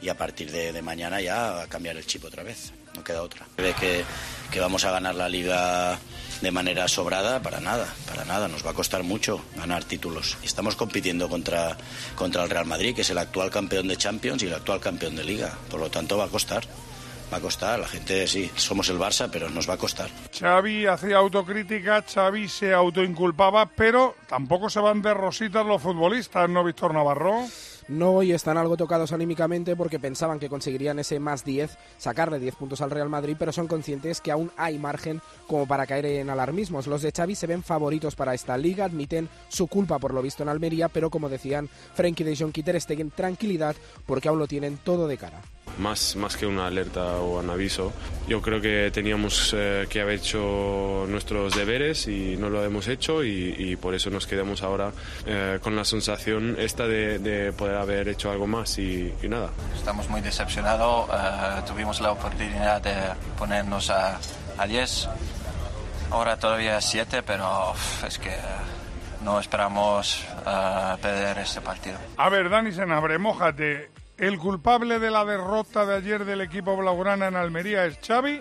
y 0.00 0.08
a 0.08 0.16
partir 0.16 0.50
de, 0.50 0.80
mañana 0.82 1.20
ya 1.20 1.66
cambiar 1.68 1.96
el 1.96 2.06
chip 2.06 2.24
otra 2.24 2.42
vez. 2.42 2.72
No 2.94 3.04
queda 3.04 3.22
otra. 3.22 3.46
¿Cree 3.56 3.74
que, 3.74 4.04
que 4.50 4.60
vamos 4.60 4.84
a 4.84 4.90
ganar 4.90 5.14
la 5.14 5.28
liga 5.28 5.98
de 6.40 6.50
manera 6.50 6.88
sobrada? 6.88 7.40
Para 7.42 7.60
nada, 7.60 7.86
para 8.06 8.24
nada. 8.24 8.48
Nos 8.48 8.66
va 8.66 8.70
a 8.70 8.74
costar 8.74 9.02
mucho 9.02 9.44
ganar 9.56 9.84
títulos. 9.84 10.36
Estamos 10.42 10.74
compitiendo 10.74 11.28
contra, 11.28 11.76
contra 12.16 12.42
el 12.42 12.50
Real 12.50 12.66
Madrid, 12.66 12.94
que 12.94 13.02
es 13.02 13.10
el 13.10 13.18
actual 13.18 13.50
campeón 13.50 13.86
de 13.88 13.96
Champions 13.96 14.42
y 14.42 14.46
el 14.46 14.54
actual 14.54 14.80
campeón 14.80 15.14
de 15.16 15.24
liga. 15.24 15.56
Por 15.70 15.78
lo 15.78 15.90
tanto, 15.90 16.16
va 16.16 16.24
a 16.24 16.28
costar 16.28 16.66
va 17.32 17.38
a 17.38 17.40
costar. 17.40 17.78
La 17.78 17.88
gente 17.88 18.26
sí, 18.26 18.50
somos 18.56 18.88
el 18.88 18.98
Barça, 18.98 19.28
pero 19.30 19.48
nos 19.50 19.68
va 19.68 19.74
a 19.74 19.78
costar. 19.78 20.08
Xavi 20.38 20.86
hacía 20.86 21.16
autocrítica, 21.16 22.02
Xavi 22.02 22.48
se 22.48 22.72
autoinculpaba, 22.72 23.66
pero 23.66 24.14
tampoco 24.26 24.70
se 24.70 24.80
van 24.80 25.02
de 25.02 25.14
rositas 25.14 25.64
los 25.66 25.82
futbolistas, 25.82 26.48
¿no, 26.48 26.64
Víctor 26.64 26.94
Navarro? 26.94 27.44
No, 27.88 28.22
y 28.22 28.32
están 28.32 28.58
algo 28.58 28.76
tocados 28.76 29.12
anímicamente 29.12 29.74
porque 29.74 29.98
pensaban 29.98 30.38
que 30.38 30.50
conseguirían 30.50 30.98
ese 30.98 31.18
más 31.20 31.42
10, 31.42 31.78
sacarle 31.96 32.38
10 32.38 32.56
puntos 32.56 32.82
al 32.82 32.90
Real 32.90 33.08
Madrid, 33.08 33.36
pero 33.38 33.50
son 33.50 33.66
conscientes 33.66 34.20
que 34.20 34.30
aún 34.30 34.52
hay 34.58 34.78
margen 34.78 35.22
como 35.46 35.66
para 35.66 35.86
caer 35.86 36.04
en 36.04 36.28
alarmismos. 36.28 36.86
Los 36.86 37.00
de 37.00 37.12
Xavi 37.12 37.34
se 37.34 37.46
ven 37.46 37.62
favoritos 37.62 38.14
para 38.14 38.34
esta 38.34 38.58
liga, 38.58 38.84
admiten 38.84 39.30
su 39.48 39.68
culpa 39.68 39.98
por 39.98 40.12
lo 40.12 40.20
visto 40.20 40.42
en 40.42 40.50
Almería, 40.50 40.90
pero 40.90 41.08
como 41.08 41.30
decían 41.30 41.70
Frenkie 41.94 42.24
de 42.24 42.36
Jong 42.36 42.52
Ter 42.52 42.78
Stegen, 42.78 43.10
tranquilidad 43.10 43.74
porque 44.04 44.28
aún 44.28 44.38
lo 44.38 44.46
tienen 44.46 44.76
todo 44.76 45.08
de 45.08 45.16
cara 45.16 45.40
más, 45.78 46.16
más 46.16 46.36
que 46.36 46.46
una 46.46 46.66
alerta 46.66 47.16
o 47.16 47.38
un 47.38 47.50
aviso. 47.50 47.92
Yo 48.26 48.42
creo 48.42 48.60
que 48.60 48.90
teníamos 48.92 49.54
eh, 49.56 49.86
que 49.88 50.00
haber 50.00 50.16
hecho 50.16 51.06
nuestros 51.08 51.54
deberes 51.54 52.06
y 52.08 52.36
no 52.36 52.50
lo 52.50 52.62
hemos 52.64 52.88
hecho 52.88 53.24
y, 53.24 53.76
por 53.80 53.94
eso 53.94 54.10
nos 54.10 54.26
quedamos 54.26 54.62
ahora 54.62 54.92
eh, 55.26 55.58
con 55.62 55.76
la 55.76 55.84
sensación 55.84 56.56
esta 56.58 56.86
de, 56.86 57.52
poder 57.56 57.76
haber 57.76 58.08
hecho 58.08 58.30
algo 58.30 58.46
más 58.46 58.78
y, 58.78 59.14
nada. 59.22 59.50
Estamos 59.74 60.08
muy 60.08 60.20
decepcionados, 60.20 61.08
eh, 61.10 61.62
tuvimos 61.66 62.00
la 62.00 62.12
oportunidad 62.12 62.82
de 62.82 62.94
ponernos 63.38 63.90
a, 63.90 64.18
a 64.58 64.66
10, 64.66 65.08
ahora 66.10 66.36
todavía 66.36 66.80
7, 66.80 67.22
pero 67.22 67.72
es 68.06 68.18
que 68.18 68.34
no 69.24 69.40
esperamos 69.40 70.24
perder 71.00 71.38
este 71.38 71.60
partido. 71.60 71.98
A 72.16 72.28
ver, 72.28 72.48
Dani 72.48 72.72
Senabre, 72.72 73.18
mojate. 73.18 73.97
¿El 74.18 74.36
culpable 74.40 74.98
de 74.98 75.12
la 75.12 75.24
derrota 75.24 75.86
de 75.86 75.94
ayer 75.94 76.24
del 76.24 76.40
equipo 76.40 76.76
blaugrana 76.76 77.28
en 77.28 77.36
Almería 77.36 77.86
es 77.86 78.00
Xavi 78.04 78.40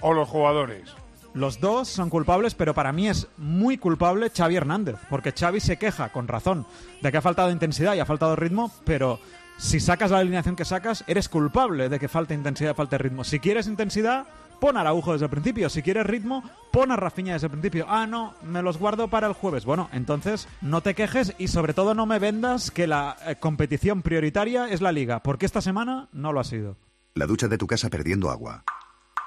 o 0.00 0.14
los 0.14 0.26
jugadores? 0.26 0.94
Los 1.34 1.60
dos 1.60 1.86
son 1.88 2.08
culpables, 2.08 2.54
pero 2.54 2.72
para 2.72 2.92
mí 2.92 3.08
es 3.08 3.28
muy 3.36 3.76
culpable 3.76 4.30
Xavi 4.34 4.56
Hernández, 4.56 4.96
porque 5.10 5.34
Xavi 5.38 5.60
se 5.60 5.76
queja, 5.76 6.08
con 6.08 6.28
razón, 6.28 6.66
de 7.02 7.12
que 7.12 7.18
ha 7.18 7.22
faltado 7.22 7.50
intensidad 7.50 7.94
y 7.94 8.00
ha 8.00 8.06
faltado 8.06 8.36
ritmo, 8.36 8.72
pero 8.86 9.20
si 9.58 9.80
sacas 9.80 10.10
la 10.10 10.20
alineación 10.20 10.56
que 10.56 10.64
sacas, 10.64 11.04
eres 11.06 11.28
culpable 11.28 11.90
de 11.90 11.98
que 11.98 12.08
falte 12.08 12.32
intensidad 12.32 12.74
falte 12.74 12.96
ritmo. 12.96 13.22
Si 13.22 13.38
quieres 13.38 13.66
intensidad, 13.66 14.26
pon 14.60 14.76
a 14.76 14.80
Araujo 14.80 15.12
desde 15.12 15.26
el 15.26 15.30
principio. 15.30 15.68
Si 15.70 15.82
quieres 15.82 16.06
ritmo, 16.06 16.42
pon 16.72 16.92
a 16.92 16.96
Rafinha 16.96 17.34
desde 17.34 17.46
el 17.46 17.52
principio. 17.52 17.86
Ah, 17.88 18.06
no, 18.06 18.34
me 18.42 18.62
los 18.62 18.78
guardo 18.78 19.08
para 19.08 19.26
el 19.26 19.32
jueves. 19.32 19.64
Bueno, 19.64 19.88
entonces 19.92 20.48
no 20.60 20.80
te 20.80 20.94
quejes 20.94 21.34
y 21.38 21.48
sobre 21.48 21.74
todo 21.74 21.94
no 21.94 22.06
me 22.06 22.18
vendas 22.18 22.70
que 22.70 22.86
la 22.86 23.16
eh, 23.26 23.36
competición 23.36 24.02
prioritaria 24.02 24.68
es 24.68 24.80
la 24.80 24.92
liga, 24.92 25.22
porque 25.22 25.46
esta 25.46 25.60
semana 25.60 26.08
no 26.12 26.32
lo 26.32 26.40
ha 26.40 26.44
sido. 26.44 26.76
La 27.14 27.26
ducha 27.26 27.48
de 27.48 27.58
tu 27.58 27.66
casa 27.66 27.90
perdiendo 27.90 28.30
agua. 28.30 28.64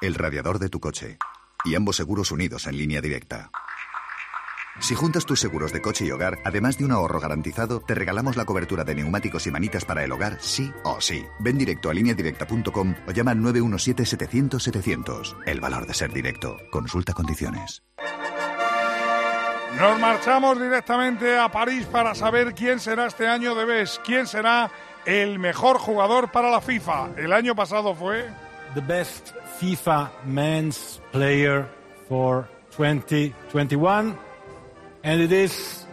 El 0.01 0.15
radiador 0.15 0.59
de 0.59 0.69
tu 0.69 0.79
coche. 0.79 1.17
Y 1.63 1.75
ambos 1.75 1.95
seguros 1.95 2.31
unidos 2.31 2.65
en 2.67 2.77
línea 2.77 3.01
directa. 3.01 3.51
Si 4.79 4.95
juntas 4.95 5.25
tus 5.25 5.39
seguros 5.39 5.71
de 5.73 5.81
coche 5.81 6.05
y 6.05 6.11
hogar, 6.11 6.39
además 6.45 6.77
de 6.77 6.85
un 6.85 6.91
ahorro 6.91 7.19
garantizado, 7.19 7.81
te 7.81 7.93
regalamos 7.93 8.37
la 8.37 8.45
cobertura 8.45 8.83
de 8.83 8.95
neumáticos 8.95 9.45
y 9.45 9.51
manitas 9.51 9.85
para 9.85 10.03
el 10.03 10.11
hogar, 10.11 10.37
sí 10.39 10.71
o 10.83 11.01
sí. 11.01 11.25
Ven 11.39 11.57
directo 11.57 11.89
a 11.89 11.93
lineadirecta.com 11.93 12.95
o 13.07 13.11
llama 13.11 13.31
al 13.31 13.39
917-700-700. 13.39 15.35
El 15.45 15.59
valor 15.59 15.85
de 15.85 15.93
ser 15.93 16.11
directo. 16.13 16.57
Consulta 16.71 17.13
condiciones. 17.13 17.83
Nos 19.77 19.99
marchamos 19.99 20.59
directamente 20.59 21.37
a 21.37 21.49
París 21.49 21.85
para 21.85 22.13
saber 22.13 22.53
quién 22.53 22.79
será 22.79 23.07
este 23.07 23.27
año 23.27 23.55
de 23.55 23.65
BES, 23.65 24.01
quién 24.03 24.27
será 24.27 24.69
el 25.05 25.39
mejor 25.39 25.77
jugador 25.79 26.31
para 26.31 26.49
la 26.49 26.61
FIFA. 26.61 27.11
El 27.17 27.33
año 27.33 27.55
pasado 27.55 27.95
fue... 27.95 28.29
The 28.73 28.81
best 28.81 29.31
FIFA 29.59 30.11
men's 30.25 31.01
player 31.11 31.67
for 32.07 32.47
2021 32.77 34.30
And 35.03 35.21
it 35.21 35.31
is 35.31 35.87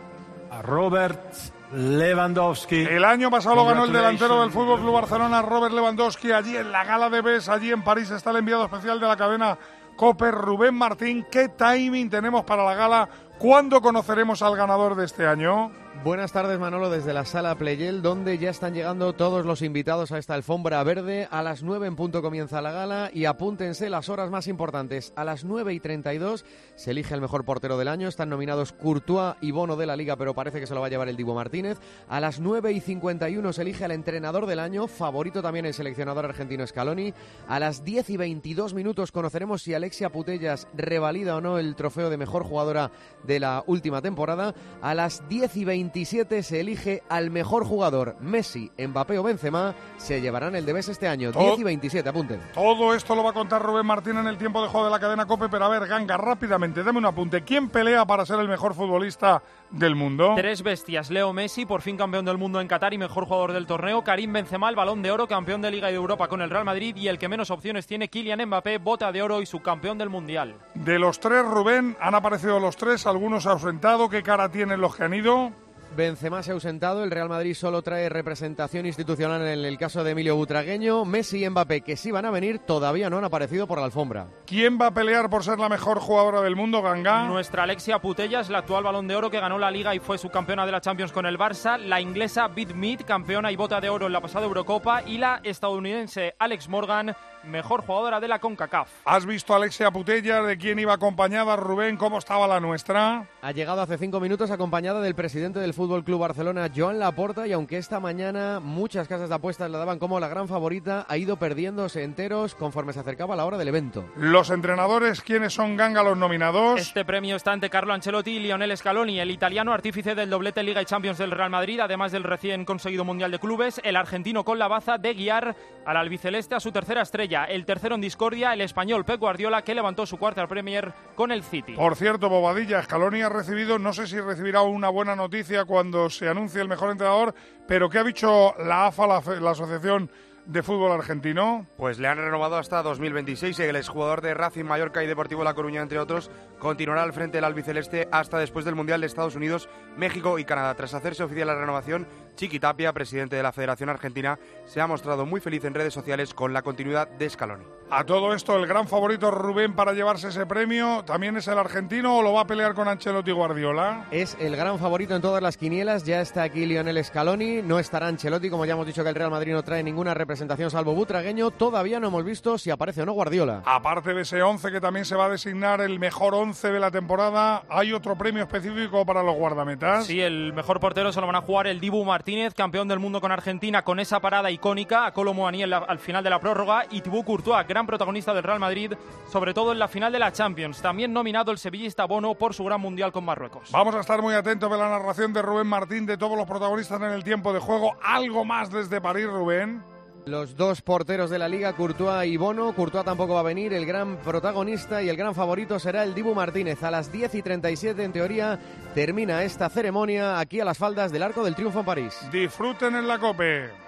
Robert 0.65 1.35
Lewandowski. 1.73 2.83
El 2.83 3.05
año 3.05 3.31
pasado 3.31 3.57
lo 3.57 3.65
ganó 3.65 3.85
el 3.85 3.93
delantero 3.93 4.41
del 4.43 4.51
Fútbol 4.51 4.81
Club 4.81 4.93
Barcelona, 4.93 5.43
Robert 5.43 5.75
Lewandowski, 5.75 6.33
allí 6.33 6.57
en 6.57 6.73
la 6.73 6.85
gala 6.85 7.09
de 7.09 7.23
BES, 7.23 7.49
allí 7.49 7.71
en 7.71 7.83
París 7.83 8.11
está 8.11 8.31
el 8.31 8.37
enviado 8.37 8.65
especial 8.65 9.01
de 9.01 9.07
la 9.07 9.17
cadena 9.17 9.59
Copper, 9.97 10.35
Rubén 10.35 10.75
Martín. 10.75 11.27
¿Qué 11.31 11.49
timing 11.49 12.11
tenemos 12.11 12.45
para 12.45 12.65
la 12.65 12.75
gala? 12.75 13.09
¿Cuándo 13.39 13.81
conoceremos 13.81 14.43
al 14.43 14.57
ganador 14.57 14.95
de 14.95 15.07
este 15.07 15.27
año? 15.27 15.73
Buenas 16.05 16.31
tardes 16.31 16.61
Manolo 16.61 16.91
desde 16.91 17.13
la 17.13 17.25
sala 17.25 17.57
Playel 17.57 18.03
donde 18.03 18.39
ya 18.39 18.51
están 18.51 18.73
llegando 18.73 19.15
todos 19.15 19.45
los 19.45 19.63
invitados 19.63 20.13
a 20.13 20.19
esta 20.19 20.35
alfombra 20.35 20.83
verde. 20.85 21.27
A 21.29 21.43
las 21.43 21.65
9 21.65 21.89
en 21.89 21.97
punto 21.97 22.23
comienza 22.23 22.63
la 22.63 22.71
gala 22.71 23.11
y 23.13 23.25
apúntense 23.25 23.91
las 23.91 24.09
horas 24.09 24.31
más 24.31 24.47
importantes. 24.47 25.13
A 25.17 25.25
las 25.25 25.45
9 25.45 25.75
y 25.75 25.81
32 25.81 26.45
se 26.77 26.93
elige 26.93 27.15
el 27.15 27.21
mejor 27.21 27.45
portero 27.45 27.77
del 27.77 27.89
año. 27.89 28.07
Están 28.07 28.29
nominados 28.29 28.73
Courtois 28.73 29.35
y 29.41 29.51
Bono 29.51 29.75
de 29.75 29.87
la 29.87 29.97
Liga 29.97 30.15
pero 30.17 30.35
parece 30.35 30.61
que 30.61 30.69
se 30.69 30.75
lo 30.75 30.81
va 30.81 30.87
a 30.87 30.91
llevar 30.91 31.09
el 31.09 31.17
Divo 31.17 31.35
Martínez. 31.35 31.79
A 32.09 32.21
las 32.21 32.39
9 32.39 32.71
y 32.73 32.81
51 32.81 33.53
se 33.53 33.63
elige 33.63 33.85
al 33.85 33.91
entrenador 33.91 34.47
del 34.47 34.61
año, 34.61 34.87
favorito 34.87 35.43
también 35.43 35.67
el 35.67 35.75
seleccionador 35.75 36.25
argentino 36.25 36.65
Scaloni. 36.65 37.13
A 37.49 37.59
las 37.59 37.85
10 37.85 38.11
y 38.11 38.17
22 38.17 38.73
minutos 38.73 39.11
conoceremos 39.11 39.63
si 39.63 39.75
Alexia 39.75 40.11
Putellas 40.11 40.69
revalida 40.75 41.35
o 41.35 41.41
no 41.41 41.59
el 41.59 41.75
trofeo 41.75 42.09
de 42.09 42.17
mejor 42.17 42.45
jugadora 42.45 42.93
de 43.25 43.41
la 43.41 43.65
última 43.67 44.01
temporada. 44.01 44.55
A 44.81 44.95
las 44.95 45.29
10 45.29 45.57
y 45.57 45.65
27 45.93 46.43
se 46.43 46.61
elige 46.61 47.03
al 47.09 47.31
mejor 47.31 47.65
jugador. 47.65 48.17
Messi, 48.21 48.71
Mbappé 48.79 49.19
o 49.19 49.23
Benzema 49.23 49.75
se 49.97 50.21
llevarán 50.21 50.55
el 50.55 50.67
Debes 50.67 50.89
este 50.91 51.09
año. 51.09 51.33
Todo- 51.33 51.43
10 51.45 51.61
y 51.61 51.65
27, 51.65 52.07
apunten. 52.11 52.41
Todo 52.53 52.93
esto 52.93 53.15
lo 53.15 53.23
va 53.25 53.31
a 53.31 53.33
contar 53.33 53.63
Rubén 53.63 53.87
Martín 53.87 54.19
en 54.19 54.27
el 54.27 54.37
tiempo 54.37 54.61
de 54.63 54.69
juego 54.69 54.85
de 54.85 54.93
la 54.93 55.01
cadena 55.01 55.25
COPE, 55.25 55.49
pero 55.49 55.65
a 55.65 55.69
ver, 55.71 55.87
Ganga, 55.89 56.19
rápidamente, 56.19 56.83
dame 56.83 56.99
un 56.99 57.07
apunte. 57.07 57.43
¿Quién 57.43 57.71
pelea 57.71 58.05
para 58.05 58.27
ser 58.27 58.39
el 58.39 58.49
mejor 58.49 58.75
futbolista 58.75 59.43
del 59.71 59.95
mundo? 59.97 60.35
Tres 60.37 60.63
bestias. 60.63 61.11
Leo 61.11 61.33
Messi, 61.33 61.65
por 61.65 61.81
fin 61.81 61.97
campeón 61.97 62.27
del 62.27 62.37
mundo 62.37 62.61
en 62.61 62.69
Qatar 62.69 62.93
y 62.93 62.99
mejor 62.99 63.25
jugador 63.25 63.53
del 63.55 63.67
torneo. 63.67 64.05
Karim 64.05 64.31
Benzema, 64.35 64.69
el 64.69 64.77
balón 64.77 65.01
de 65.01 65.11
oro, 65.11 65.27
campeón 65.27 65.63
de 65.63 65.71
Liga 65.71 65.89
y 65.89 65.93
de 65.93 65.97
Europa 65.99 66.29
con 66.29 66.43
el 66.43 66.51
Real 66.51 66.67
Madrid. 66.67 66.95
Y 66.97 67.09
el 67.09 67.19
que 67.19 67.29
menos 67.29 67.51
opciones 67.51 67.87
tiene, 67.87 68.09
Kylian 68.09 68.45
Mbappé, 68.47 68.77
bota 68.77 69.11
de 69.11 69.23
oro 69.23 69.41
y 69.41 69.47
subcampeón 69.47 69.97
del 69.97 70.11
mundial. 70.11 70.55
De 70.75 70.99
los 70.99 71.19
tres, 71.19 71.47
Rubén, 71.47 71.97
han 71.99 72.15
aparecido 72.15 72.61
los 72.61 72.77
tres, 72.77 73.07
algunos 73.07 73.47
ausentado. 73.47 74.11
¿Qué 74.11 74.23
cara 74.23 74.51
tienen 74.51 74.83
los 74.83 74.95
que 74.95 75.05
han 75.05 75.15
ido? 75.15 75.51
Benzema 75.97 76.43
se 76.43 76.51
ha 76.51 76.55
ausentado, 76.55 77.03
el 77.03 77.11
Real 77.11 77.29
Madrid 77.29 77.55
solo 77.55 77.83
trae 77.83 78.09
representación 78.09 78.87
institucional 78.87 79.43
en 79.43 79.65
el 79.65 79.79
caso 79.79 80.05
de 80.05 80.13
Emilio 80.13 80.37
Butragueño. 80.37 81.05
Messi 81.05 81.45
y 81.45 81.49
Mbappé, 81.49 81.81
que 81.81 81.97
sí 81.97 82.11
van 82.11 82.25
a 82.25 82.31
venir, 82.31 82.61
todavía 82.61 83.11
no 83.11 83.19
han 83.19 83.25
aparecido 83.25 83.67
por 83.67 83.79
la 83.79 83.87
alfombra. 83.87 84.29
¿Quién 84.47 84.79
va 84.81 84.87
a 84.87 84.95
pelear 84.95 85.29
por 85.29 85.43
ser 85.43 85.59
la 85.59 85.69
mejor 85.69 85.99
jugadora 85.99 86.41
del 86.41 86.57
mundo, 86.57 86.83
Ganga? 86.83 87.25
Nuestra 87.25 87.65
Alexia 87.65 87.99
Putellas, 87.99 88.51
la 88.51 88.59
actual 88.59 88.85
balón 88.85 89.09
de 89.09 89.17
oro 89.17 89.31
que 89.31 89.41
ganó 89.41 89.59
la 89.59 89.71
Liga 89.71 89.95
y 89.95 89.99
fue 89.99 90.19
subcampeona 90.19 90.67
de 90.67 90.73
la 90.73 90.81
Champions 90.81 91.13
con 91.13 91.27
el 91.27 91.39
Barça. 91.39 91.79
La 91.79 92.01
inglesa 92.01 92.49
Bid 92.49 92.71
Mead, 92.71 93.01
campeona 93.07 93.51
y 93.51 93.57
bota 93.57 93.81
de 93.81 93.89
oro 93.89 94.07
en 94.07 94.13
la 94.13 94.21
pasada 94.21 94.47
Eurocopa. 94.47 95.03
Y 95.03 95.19
la 95.19 95.41
estadounidense 95.43 96.35
Alex 96.39 96.69
Morgan, 96.69 97.17
mejor 97.45 97.83
jugadora 97.83 98.21
de 98.21 98.29
la 98.29 98.39
CONCACAF. 98.39 98.89
¿Has 99.05 99.27
visto 99.27 99.53
a 99.53 99.57
Alexia 99.57 99.91
Putella? 99.91 100.43
¿De 100.43 100.59
quién 100.59 100.79
iba 100.79 100.95
acompañada? 100.95 101.57
Rubén, 101.57 101.97
¿cómo 101.97 102.19
estaba 102.19 102.47
la 102.47 102.61
nuestra? 102.61 103.27
Ha 103.43 103.53
llegado 103.53 103.81
hace 103.81 103.99
cinco 103.99 104.21
minutos 104.21 104.51
acompañada 104.51 105.01
del 105.01 105.15
presidente 105.15 105.59
del 105.61 105.75
Fútbol 105.75 106.05
Club 106.05 106.21
Barcelona, 106.21 106.69
Joan 106.75 106.99
Laporta, 106.99 107.47
y 107.47 107.53
aunque 107.53 107.79
esta 107.79 108.01
mañana 108.01 108.61
muchas 108.61 109.09
casas 109.09 109.29
de 109.29 109.35
apuestas 109.35 109.71
la 109.71 109.79
daban 109.79 109.99
como 109.99 110.21
la 110.21 110.29
gran 110.29 110.49
favorita, 110.49 111.07
ha 111.09 111.17
ido 111.17 111.37
perdiéndose 111.37 112.03
enteros 112.03 112.55
conforme 112.55 112.93
se 112.93 113.01
acercaba 113.01 113.37
la 113.37 113.45
hora 113.45 113.59
del 113.59 113.69
evento. 113.69 114.05
Los 114.17 114.51
entrenadores, 114.51 115.21
¿quiénes 115.21 115.55
son 115.55 115.77
Ganga 115.77 116.03
los 116.03 116.17
nominados? 116.17 116.81
Este 116.81 117.05
premio 117.05 117.37
está 117.37 117.53
ante 117.53 117.71
Carlo 117.71 117.95
Ancelotti 117.95 118.33
y 118.33 118.39
Lionel 118.41 118.77
Scaloni, 118.77 119.21
el 119.21 119.31
italiano 119.31 119.73
artífice 119.73 120.15
del 120.15 120.31
doblete 120.31 120.63
Liga 120.63 120.83
y 120.83 120.87
Champions 120.87 121.19
del 121.19 121.31
Real 121.31 121.51
Madrid, 121.51 121.81
además 121.81 122.13
del 122.13 122.25
recién 122.25 122.65
conseguido 122.65 123.05
Mundial 123.05 123.31
de 123.31 123.39
Clubes, 123.39 123.81
el 123.85 123.97
argentino 123.97 124.45
con 124.45 124.59
la 124.59 124.69
baza 124.69 124.99
de 124.99 125.15
guiar 125.15 125.57
al 125.87 125.97
albiceleste 125.97 126.55
a 126.55 126.61
su 126.61 126.73
tercera 126.73 127.03
estrella, 127.03 127.38
el 127.45 127.65
tercero 127.65 127.95
en 127.95 128.01
discordia, 128.01 128.53
el 128.53 128.61
español 128.61 129.05
Pep 129.05 129.21
Guardiola, 129.21 129.63
que 129.63 129.75
levantó 129.75 130.07
su 130.07 130.17
cuarta 130.17 130.47
Premier 130.47 130.93
con 131.15 131.33
el 131.33 131.43
City. 131.43 131.75
Por 131.75 131.97
cierto, 131.97 132.29
Bobadilla, 132.29 132.83
Scaloni 132.83 133.23
ha 133.23 133.29
recibido, 133.29 133.79
no 133.79 133.93
sé 133.93 134.07
si 134.07 134.21
recibirá 134.21 134.63
una 134.63 134.89
buena 134.89 135.17
noticia 135.17 135.65
cuando 135.65 136.11
se 136.11 136.29
anuncie 136.29 136.61
el 136.61 136.69
mejor 136.69 136.91
entrenador, 136.91 137.35
pero 137.67 137.89
¿qué 137.89 137.99
ha 137.99 138.05
dicho 138.05 138.55
la 138.59 138.87
AFA, 138.87 139.07
la 139.07 139.51
Asociación 139.51 140.11
de 140.49 140.63
Fútbol 140.63 140.93
Argentino? 140.93 141.67
Pues 141.77 141.99
le 141.99 142.09
han 142.09 142.17
renovado 142.17 142.57
hasta 142.57 142.83
2026 142.83 143.59
y 143.59 143.63
el 143.63 143.77
exjugador 143.77 144.23
de 144.23 144.33
Racing 144.33 144.65
Mallorca 144.65 145.05
y 145.05 145.07
Deportivo 145.07 145.45
La 145.45 145.53
Coruña, 145.53 145.83
entre 145.83 145.99
otros, 145.99 146.31
continuará 146.59 147.03
al 147.03 147.13
frente 147.13 147.37
del 147.37 147.45
albiceleste 147.45 148.09
hasta 148.11 148.39
después 148.39 148.65
del 148.65 148.75
Mundial 148.75 149.03
de 149.03 149.07
Estados 149.07 149.37
Unidos, 149.37 149.69
México 149.97 150.39
y 150.39 150.45
Canadá. 150.45 150.75
Tras 150.75 150.95
hacerse 150.95 151.23
oficial 151.23 151.49
la 151.49 151.55
renovación, 151.55 152.09
Chiqui 152.35 152.59
Tapia, 152.59 152.95
presidente 152.95 153.37
de 153.37 153.43
la 153.43 153.53
Federación 153.53 153.91
Argentina, 153.91 154.39
se 154.65 154.81
ha 154.81 154.87
mostrado 154.87 155.27
muy 155.27 155.41
feliz 155.41 155.65
en 155.65 155.75
redes 155.75 155.93
sociales 155.93 156.33
con 156.33 156.55
la 156.55 156.63
continuidad 156.63 157.09
de 157.09 157.29
Scaloni. 157.29 157.78
A 157.91 158.05
todo 158.05 158.35
esto, 158.35 158.55
el 158.57 158.67
gran 158.67 158.87
favorito 158.87 159.31
Rubén 159.31 159.73
para 159.75 159.95
llevarse 159.95 160.29
ese 160.29 160.45
premio, 160.45 161.03
¿también 161.07 161.39
es 161.39 161.49
el 161.49 161.57
argentino 161.59 162.19
o 162.19 162.23
lo 162.23 162.35
va 162.35 162.43
a 162.43 162.47
pelear 162.47 162.75
con 162.75 162.87
Ancelotti 162.87 163.31
y 163.31 163.33
Guardiola? 163.33 164.05
Es 164.11 164.37
el 164.39 164.57
gran 164.57 164.79
favorito 164.79 165.17
en 165.17 165.23
todas 165.23 165.43
las 165.43 165.57
quinielas. 165.57 166.05
Ya 166.05 166.21
está 166.21 166.43
aquí 166.43 166.67
Lionel 166.67 167.03
Scaloni. 167.03 167.63
No 167.63 167.79
estará 167.79 168.09
Ancelotti, 168.09 168.51
como 168.51 168.67
ya 168.67 168.75
hemos 168.75 168.87
dicho 168.87 169.03
que 169.03 169.09
el 169.09 169.15
Real 169.15 169.31
Madrid 169.31 169.55
no 169.55 169.63
trae 169.63 169.83
ninguna 169.83 170.13
representación 170.13 170.71
salvo 170.71 170.93
Butragueño. 170.93 171.51
Todavía 171.51 171.99
no 171.99 172.09
hemos 172.09 172.25
visto 172.25 172.59
si 172.59 172.71
aparece 172.71 173.01
o 173.03 173.07
no 173.07 173.13
Guardiola. 173.15 173.63
Aparte 173.65 174.13
de 174.13 174.21
ese 174.21 174.43
11 174.43 174.71
que 174.71 174.83
también 174.83 175.07
se 175.07 175.17
va 175.17 175.25
a 175.25 175.29
designar 175.31 175.81
el 175.81 175.99
mejor 175.99 176.35
11 176.35 176.71
de 176.71 176.81
la 176.81 176.91
temporada, 176.91 177.63
¿hay 177.71 177.95
otro 177.95 178.17
premio 178.19 178.43
específico 178.43 179.07
para 179.07 179.23
los 179.23 179.35
guardametas? 179.35 180.05
Sí, 180.05 180.21
el 180.21 180.53
mejor 180.53 180.79
portero 180.79 181.11
se 181.11 181.23
lo 181.23 181.27
van 181.27 181.37
a 181.37 181.41
jugar 181.41 181.67
el 181.67 181.81
Dibu 181.81 182.05
Martínez, 182.05 182.53
campeón 182.53 182.87
del 182.87 182.99
mundo 182.99 183.23
con 183.23 183.33
Argentina, 183.33 183.83
con 183.83 183.99
esa 183.99 184.21
parada 184.21 184.51
icónica 184.51 185.07
a 185.07 185.13
Colo 185.15 185.33
la- 185.49 185.79
al 185.79 185.99
final 185.99 186.23
de 186.23 186.29
la 186.29 186.39
prórroga, 186.39 186.85
y 186.91 187.01
Thibaut 187.01 187.25
Courtois, 187.25 187.67
gran 187.67 187.78
protagonista 187.87 188.35
del 188.35 188.43
Real 188.43 188.61
Madrid, 188.61 188.93
sobre 189.31 189.55
todo 189.55 189.73
en 189.73 189.79
la 189.79 189.89
final 189.89 190.13
de 190.13 190.19
la 190.19 190.33
Champions. 190.33 190.81
También 190.81 191.13
nominado 191.13 191.53
el 191.53 191.59
sevillista 191.59 192.05
Bono 192.05 192.35
por 192.35 192.55
su 192.55 192.65
gran 192.65 192.81
mundial 192.81 193.13
con 193.13 193.25
Marruecos. 193.25 193.71
Vamos 193.73 193.95
a 193.95 194.01
estar 194.01 194.23
muy 194.23 194.35
atentos 194.35 194.71
de 194.71 194.79
la 194.79 194.89
narración 194.89 195.33
de 195.33 195.43
Rubén 195.43 195.67
Martín 195.67 196.07
de 196.07 196.17
todos 196.17 196.37
los 196.37 196.47
protagonistas 196.47 197.01
en 197.01 197.11
el 197.11 197.25
tiempo 197.25 197.53
de 197.53 197.61
juego. 197.61 197.97
Algo 198.03 198.45
más 198.45 198.71
desde 198.71 199.01
París, 199.01 199.27
Rubén. 199.27 199.83
Los 200.29 200.57
dos 200.57 200.83
porteros 200.83 201.31
de 201.31 201.39
la 201.39 201.49
liga, 201.49 201.73
Courtois 201.73 202.31
y 202.31 202.37
Bono. 202.37 202.75
Courtois 202.75 203.05
tampoco 203.05 203.33
va 203.33 203.41
a 203.41 203.45
venir. 203.45 203.73
El 203.73 203.87
gran 203.87 204.19
protagonista 204.19 205.03
y 205.03 205.09
el 205.09 205.17
gran 205.17 205.35
favorito 205.35 205.79
será 205.79 206.03
el 206.03 206.15
Dibu 206.15 206.35
Martínez. 206.35 206.83
A 206.83 206.91
las 206.91 207.11
10 207.11 207.35
y 207.37 207.43
37, 207.43 208.05
en 208.05 208.13
teoría, 208.13 208.59
termina 208.95 209.43
esta 209.43 209.71
ceremonia 209.71 210.39
aquí 210.39 210.61
a 210.61 210.67
las 210.67 210.77
faldas 210.77 211.13
del 211.13 211.23
Arco 211.23 211.43
del 211.43 211.55
Triunfo 211.55 211.81
en 211.81 211.87
París. 211.87 212.15
Disfruten 212.31 212.95
en 212.97 213.09
la 213.09 213.19
COPE. 213.19 213.88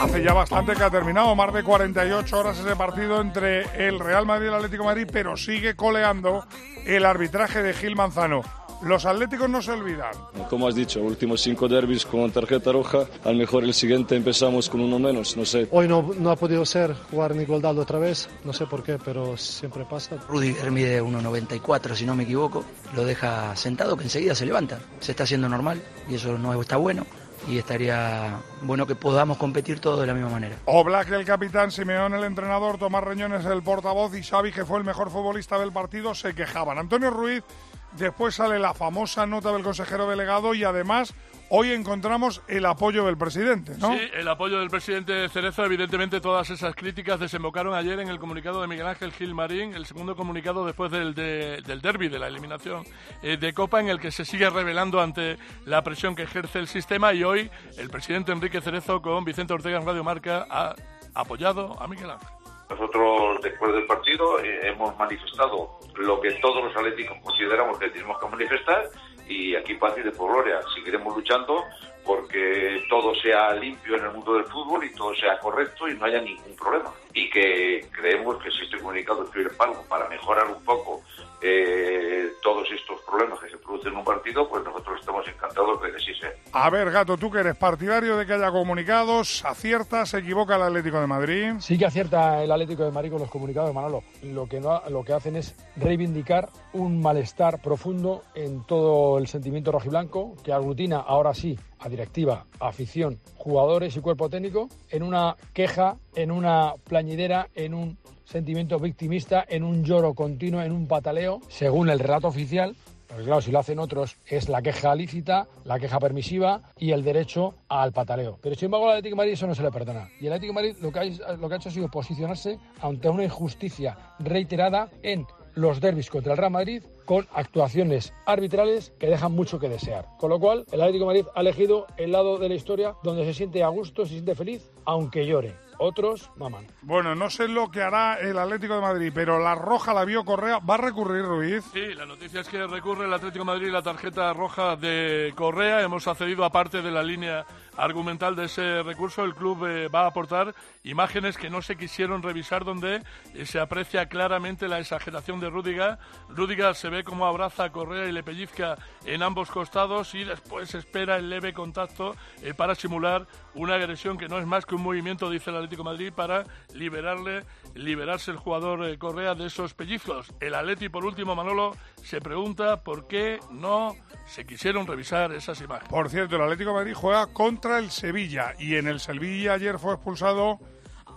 Hace 0.00 0.22
ya 0.22 0.34
bastante 0.34 0.74
que 0.74 0.82
ha 0.82 0.90
terminado, 0.90 1.34
más 1.34 1.52
de 1.52 1.62
48 1.62 2.38
horas 2.38 2.58
ese 2.58 2.76
partido 2.76 3.20
entre 3.20 3.88
el 3.88 3.98
Real 3.98 4.26
Madrid 4.26 4.46
y 4.46 4.48
el 4.48 4.54
Atlético 4.54 4.82
de 4.82 4.88
Madrid, 4.88 5.08
pero 5.10 5.36
sigue 5.36 5.74
coleando 5.74 6.44
el 6.84 7.04
arbitraje 7.06 7.62
de 7.62 7.72
Gil 7.72 7.96
Manzano. 7.96 8.42
Los 8.82 9.06
atléticos 9.06 9.48
no 9.48 9.62
se 9.62 9.72
olvidan. 9.72 10.12
Como 10.50 10.68
has 10.68 10.74
dicho, 10.74 11.00
últimos 11.00 11.40
cinco 11.40 11.68
derbis 11.68 12.04
con 12.04 12.30
tarjeta 12.30 12.72
roja, 12.72 13.06
a 13.24 13.30
lo 13.30 13.38
mejor 13.38 13.64
el 13.64 13.72
siguiente 13.72 14.14
empezamos 14.16 14.68
con 14.68 14.80
uno 14.82 14.98
menos, 14.98 15.34
no 15.38 15.46
sé. 15.46 15.66
Hoy 15.70 15.88
no, 15.88 16.10
no 16.18 16.30
ha 16.30 16.36
podido 16.36 16.66
ser 16.66 16.94
jugar 17.10 17.34
ni 17.34 17.46
Goldaldo 17.46 17.80
otra 17.80 17.98
vez, 17.98 18.28
no 18.44 18.52
sé 18.52 18.66
por 18.66 18.82
qué, 18.82 18.98
pero 19.02 19.38
siempre 19.38 19.86
pasa. 19.86 20.16
Rudiger 20.28 20.70
mide 20.70 21.02
1,94 21.02 21.94
si 21.94 22.04
no 22.04 22.14
me 22.14 22.24
equivoco, 22.24 22.64
lo 22.94 23.06
deja 23.06 23.56
sentado 23.56 23.96
que 23.96 24.04
enseguida 24.04 24.34
se 24.34 24.44
levanta. 24.44 24.78
Se 25.00 25.12
está 25.12 25.22
haciendo 25.22 25.48
normal 25.48 25.80
y 26.10 26.16
eso 26.16 26.36
no 26.36 26.60
está 26.60 26.76
bueno 26.76 27.06
y 27.48 27.58
estaría 27.58 28.38
bueno 28.62 28.86
que 28.86 28.94
podamos 28.94 29.36
competir 29.36 29.80
todos 29.80 30.00
de 30.00 30.06
la 30.06 30.14
misma 30.14 30.30
manera. 30.30 30.56
Oblak, 30.64 31.10
el 31.10 31.24
capitán, 31.24 31.70
Simeón, 31.70 32.14
el 32.14 32.24
entrenador, 32.24 32.78
Tomás 32.78 33.04
Reñones, 33.04 33.44
el 33.44 33.62
portavoz 33.62 34.14
y 34.16 34.22
Xavi, 34.22 34.52
que 34.52 34.64
fue 34.64 34.78
el 34.78 34.84
mejor 34.84 35.10
futbolista 35.10 35.58
del 35.58 35.72
partido, 35.72 36.14
se 36.14 36.34
quejaban. 36.34 36.78
Antonio 36.78 37.10
Ruiz, 37.10 37.44
después 37.92 38.34
sale 38.34 38.58
la 38.58 38.74
famosa 38.74 39.26
nota 39.26 39.52
del 39.52 39.62
consejero 39.62 40.08
delegado 40.08 40.54
y 40.54 40.64
además 40.64 41.14
hoy 41.56 41.70
encontramos 41.72 42.42
el 42.48 42.66
apoyo 42.66 43.04
del 43.04 43.16
presidente, 43.16 43.72
¿no? 43.78 43.92
Sí, 43.92 44.00
el 44.14 44.26
apoyo 44.26 44.58
del 44.58 44.70
presidente 44.70 45.28
Cerezo. 45.28 45.64
Evidentemente, 45.64 46.20
todas 46.20 46.50
esas 46.50 46.74
críticas 46.74 47.20
desembocaron 47.20 47.74
ayer 47.74 48.00
en 48.00 48.08
el 48.08 48.18
comunicado 48.18 48.60
de 48.60 48.66
Miguel 48.66 48.86
Ángel 48.88 49.12
Gil 49.12 49.34
Marín, 49.34 49.74
el 49.74 49.86
segundo 49.86 50.16
comunicado 50.16 50.66
después 50.66 50.90
del, 50.90 51.14
de- 51.14 51.62
del 51.62 51.80
derby, 51.80 52.08
de 52.08 52.18
la 52.18 52.26
eliminación 52.28 52.84
eh, 53.22 53.36
de 53.36 53.52
Copa, 53.54 53.80
en 53.80 53.88
el 53.88 54.00
que 54.00 54.10
se 54.10 54.24
sigue 54.24 54.50
revelando 54.50 55.00
ante 55.00 55.36
la 55.64 55.82
presión 55.84 56.16
que 56.16 56.22
ejerce 56.22 56.58
el 56.58 56.66
sistema. 56.66 57.12
Y 57.14 57.22
hoy 57.24 57.50
el 57.78 57.88
presidente 57.90 58.32
Enrique 58.32 58.60
Cerezo 58.60 59.00
con 59.00 59.24
Vicente 59.24 59.52
Ortega 59.54 59.78
en 59.78 59.86
Radio 59.86 60.02
Marca 60.02 60.46
ha 60.50 60.74
apoyado 61.14 61.80
a 61.80 61.86
Miguel 61.86 62.10
Ángel. 62.10 62.28
Nosotros, 62.68 63.40
después 63.42 63.72
del 63.74 63.86
partido, 63.86 64.40
eh, 64.40 64.68
hemos 64.68 64.96
manifestado 64.98 65.78
lo 65.96 66.20
que 66.20 66.32
todos 66.40 66.64
los 66.64 66.74
atléticos 66.74 67.16
consideramos 67.22 67.78
que 67.78 67.90
tenemos 67.90 68.18
que 68.18 68.26
manifestar 68.28 68.84
y 69.28 69.54
aquí 69.56 69.74
y 69.74 70.04
de 70.04 70.12
por 70.12 70.30
gloria. 70.30 70.60
Seguiremos 70.74 71.14
luchando 71.16 71.64
porque 72.04 72.84
todo 72.88 73.14
sea 73.14 73.52
limpio 73.54 73.96
en 73.96 74.04
el 74.04 74.12
mundo 74.12 74.34
del 74.34 74.44
fútbol 74.44 74.84
y 74.84 74.94
todo 74.94 75.14
sea 75.14 75.38
correcto 75.38 75.88
y 75.88 75.94
no 75.94 76.04
haya 76.04 76.20
ningún 76.20 76.54
problema. 76.56 76.92
Y 77.12 77.30
que 77.30 77.86
creemos 77.92 78.42
que 78.42 78.50
si 78.50 78.64
este 78.64 78.78
comunicado 78.78 79.24
para 79.56 79.70
algo, 79.70 79.82
para 79.88 80.08
mejorar 80.08 80.46
un 80.46 80.62
poco 80.64 81.02
eh, 81.40 82.32
todos 82.42 82.66
estos 82.70 83.00
problemas 83.02 83.38
que 83.40 83.50
se 83.50 83.58
producen 83.58 83.92
en 83.92 83.98
un 83.98 84.04
partido, 84.04 84.48
pues 84.48 84.64
nosotros 84.64 84.98
estamos 85.00 85.26
encantados 85.28 85.82
de 85.82 85.92
que 85.92 85.98
sí 85.98 86.14
sea. 86.18 86.32
A 86.52 86.70
ver, 86.70 86.90
Gato, 86.90 87.16
tú 87.16 87.30
que 87.30 87.40
eres 87.40 87.56
partidario 87.56 88.16
de 88.16 88.26
que 88.26 88.32
haya 88.32 88.50
comunicados, 88.50 89.44
acierta, 89.44 90.06
se 90.06 90.18
equivoca 90.18 90.56
el 90.56 90.62
Atlético 90.62 91.00
de 91.00 91.06
Madrid. 91.06 91.52
Sí 91.60 91.76
que 91.76 91.86
acierta 91.86 92.42
el 92.42 92.50
Atlético 92.50 92.84
de 92.84 92.92
Madrid 92.92 93.10
con 93.10 93.20
los 93.20 93.30
comunicados, 93.30 93.74
Manolo. 93.74 94.02
Lo 94.22 94.48
que, 94.48 94.60
no, 94.60 94.82
lo 94.88 95.04
que 95.04 95.12
hacen 95.12 95.36
es 95.36 95.54
reivindicar 95.76 96.48
un 96.72 97.02
malestar 97.02 97.60
profundo 97.60 98.22
en 98.34 98.64
todo 98.64 99.18
el 99.18 99.26
sentimiento 99.26 99.70
rojiblanco 99.70 100.34
que 100.42 100.52
aglutina 100.52 100.98
ahora 100.98 101.34
sí 101.34 101.58
a 101.78 101.88
directiva, 101.88 102.46
afición, 102.60 103.18
jugadores 103.36 103.96
y 103.96 104.00
cuerpo 104.00 104.28
técnico 104.28 104.68
en 104.90 105.02
una 105.02 105.36
queja, 105.52 105.96
en 106.14 106.30
una 106.30 106.74
plañidera, 106.84 107.48
en 107.54 107.74
un 107.74 107.98
sentimiento 108.24 108.78
victimista, 108.78 109.44
en 109.48 109.62
un 109.64 109.84
lloro 109.84 110.14
continuo, 110.14 110.62
en 110.62 110.72
un 110.72 110.86
pataleo, 110.86 111.40
según 111.48 111.90
el 111.90 111.98
relato 111.98 112.28
oficial. 112.28 112.74
Porque 113.06 113.24
claro, 113.24 113.42
si 113.42 113.52
lo 113.52 113.60
hacen 113.60 113.78
otros 113.78 114.16
es 114.26 114.48
la 114.48 114.60
queja 114.60 114.94
lícita, 114.94 115.46
la 115.64 115.78
queja 115.78 116.00
permisiva 116.00 116.62
y 116.78 116.90
el 116.90 117.04
derecho 117.04 117.54
al 117.68 117.92
pataleo. 117.92 118.38
Pero 118.42 118.56
sin 118.56 118.66
embargo 118.66 118.86
al 118.86 118.92
Atlético 118.92 119.14
de 119.14 119.18
Madrid 119.18 119.32
eso 119.34 119.46
no 119.46 119.54
se 119.54 119.62
le 119.62 119.70
perdona. 119.70 120.08
Y 120.20 120.26
el 120.26 120.32
Atlético 120.32 120.58
de 120.58 120.68
Madrid 120.68 120.82
lo 120.82 120.90
que, 120.90 120.98
ha, 120.98 121.32
lo 121.36 121.48
que 121.48 121.54
ha 121.54 121.56
hecho 121.58 121.68
ha 121.68 121.72
sido 121.72 121.88
posicionarse 121.88 122.58
ante 122.80 123.08
una 123.08 123.22
injusticia 123.22 123.96
reiterada 124.18 124.88
en 125.02 125.26
los 125.54 125.80
derbis 125.80 126.10
contra 126.10 126.32
el 126.32 126.38
Real 126.38 126.50
Madrid 126.50 126.82
con 127.04 127.26
actuaciones 127.32 128.12
arbitrales 128.26 128.92
que 128.98 129.08
dejan 129.08 129.32
mucho 129.32 129.58
que 129.58 129.68
desear. 129.68 130.06
Con 130.18 130.30
lo 130.30 130.38
cual, 130.38 130.64
el 130.72 130.80
Atlético 130.80 131.04
de 131.04 131.14
Madrid 131.14 131.26
ha 131.34 131.40
elegido 131.40 131.86
el 131.96 132.12
lado 132.12 132.38
de 132.38 132.48
la 132.48 132.54
historia 132.54 132.94
donde 133.02 133.24
se 133.24 133.34
siente 133.34 133.62
a 133.62 133.68
gusto, 133.68 134.04
se 134.04 134.12
siente 134.12 134.34
feliz, 134.34 134.70
aunque 134.84 135.26
llore. 135.26 135.54
Otros 135.78 136.30
maman. 136.36 136.66
Bueno, 136.82 137.14
no 137.14 137.30
sé 137.30 137.48
lo 137.48 137.70
que 137.70 137.82
hará 137.82 138.20
el 138.20 138.38
Atlético 138.38 138.76
de 138.76 138.80
Madrid, 138.80 139.12
pero 139.14 139.40
la 139.40 139.54
roja 139.56 139.92
la 139.92 140.04
vio 140.04 140.24
Correa. 140.24 140.58
¿Va 140.58 140.74
a 140.74 140.78
recurrir 140.78 141.24
Ruiz? 141.24 141.64
Sí, 141.72 141.94
la 141.94 142.06
noticia 142.06 142.40
es 142.40 142.48
que 142.48 142.64
recurre 142.66 143.06
el 143.06 143.12
Atlético 143.12 143.44
de 143.44 143.52
Madrid 143.52 143.70
la 143.70 143.82
tarjeta 143.82 144.32
roja 144.32 144.76
de 144.76 145.32
Correa. 145.34 145.82
Hemos 145.82 146.06
accedido 146.06 146.44
a 146.44 146.50
parte 146.50 146.80
de 146.80 146.92
la 146.92 147.02
línea 147.02 147.44
argumental 147.76 148.36
de 148.36 148.44
ese 148.44 148.82
recurso, 148.82 149.24
el 149.24 149.34
club 149.34 149.66
eh, 149.66 149.88
va 149.88 150.02
a 150.02 150.06
aportar 150.06 150.54
imágenes 150.84 151.36
que 151.36 151.50
no 151.50 151.62
se 151.62 151.76
quisieron 151.76 152.22
revisar 152.22 152.64
donde 152.64 153.02
eh, 153.34 153.46
se 153.46 153.58
aprecia 153.58 154.06
claramente 154.06 154.68
la 154.68 154.78
exageración 154.78 155.40
de 155.40 155.50
Rúdiga. 155.50 155.98
Rúdiga 156.28 156.74
se 156.74 156.90
ve 156.94 157.02
como 157.02 157.26
abraza 157.26 157.64
a 157.64 157.72
Correa 157.72 158.06
y 158.06 158.12
le 158.12 158.22
pellizca 158.22 158.76
en 159.04 159.22
ambos 159.22 159.50
costados 159.50 160.14
y 160.14 160.22
después 160.22 160.74
espera 160.76 161.16
el 161.16 161.28
leve 161.28 161.52
contacto 161.52 162.14
eh, 162.40 162.54
para 162.54 162.76
simular 162.76 163.26
una 163.54 163.74
agresión 163.74 164.16
que 164.16 164.28
no 164.28 164.38
es 164.38 164.46
más 164.46 164.64
que 164.64 164.76
un 164.76 164.82
movimiento, 164.82 165.28
dice 165.28 165.50
el 165.50 165.56
Atlético 165.56 165.82
Madrid, 165.82 166.12
para 166.14 166.44
liberarle, 166.72 167.44
liberarse 167.74 168.30
el 168.30 168.36
jugador 168.36 168.96
Correa 168.98 169.34
de 169.34 169.46
esos 169.46 169.74
pellizcos. 169.74 170.32
El 170.38 170.54
Atleti, 170.54 170.88
por 170.88 171.04
último, 171.04 171.34
Manolo, 171.34 171.76
se 172.02 172.20
pregunta 172.20 172.82
por 172.82 173.08
qué 173.08 173.40
no 173.50 173.96
se 174.26 174.46
quisieron 174.46 174.86
revisar 174.86 175.32
esas 175.32 175.60
imágenes. 175.60 175.90
Por 175.90 176.08
cierto, 176.08 176.36
el 176.36 176.42
Atlético 176.42 176.74
Madrid 176.74 176.94
juega 176.94 177.26
contra 177.26 177.78
el 177.78 177.90
Sevilla 177.90 178.54
y 178.58 178.76
en 178.76 178.86
el 178.86 179.00
Sevilla 179.00 179.54
ayer 179.54 179.80
fue 179.80 179.94
expulsado 179.94 180.60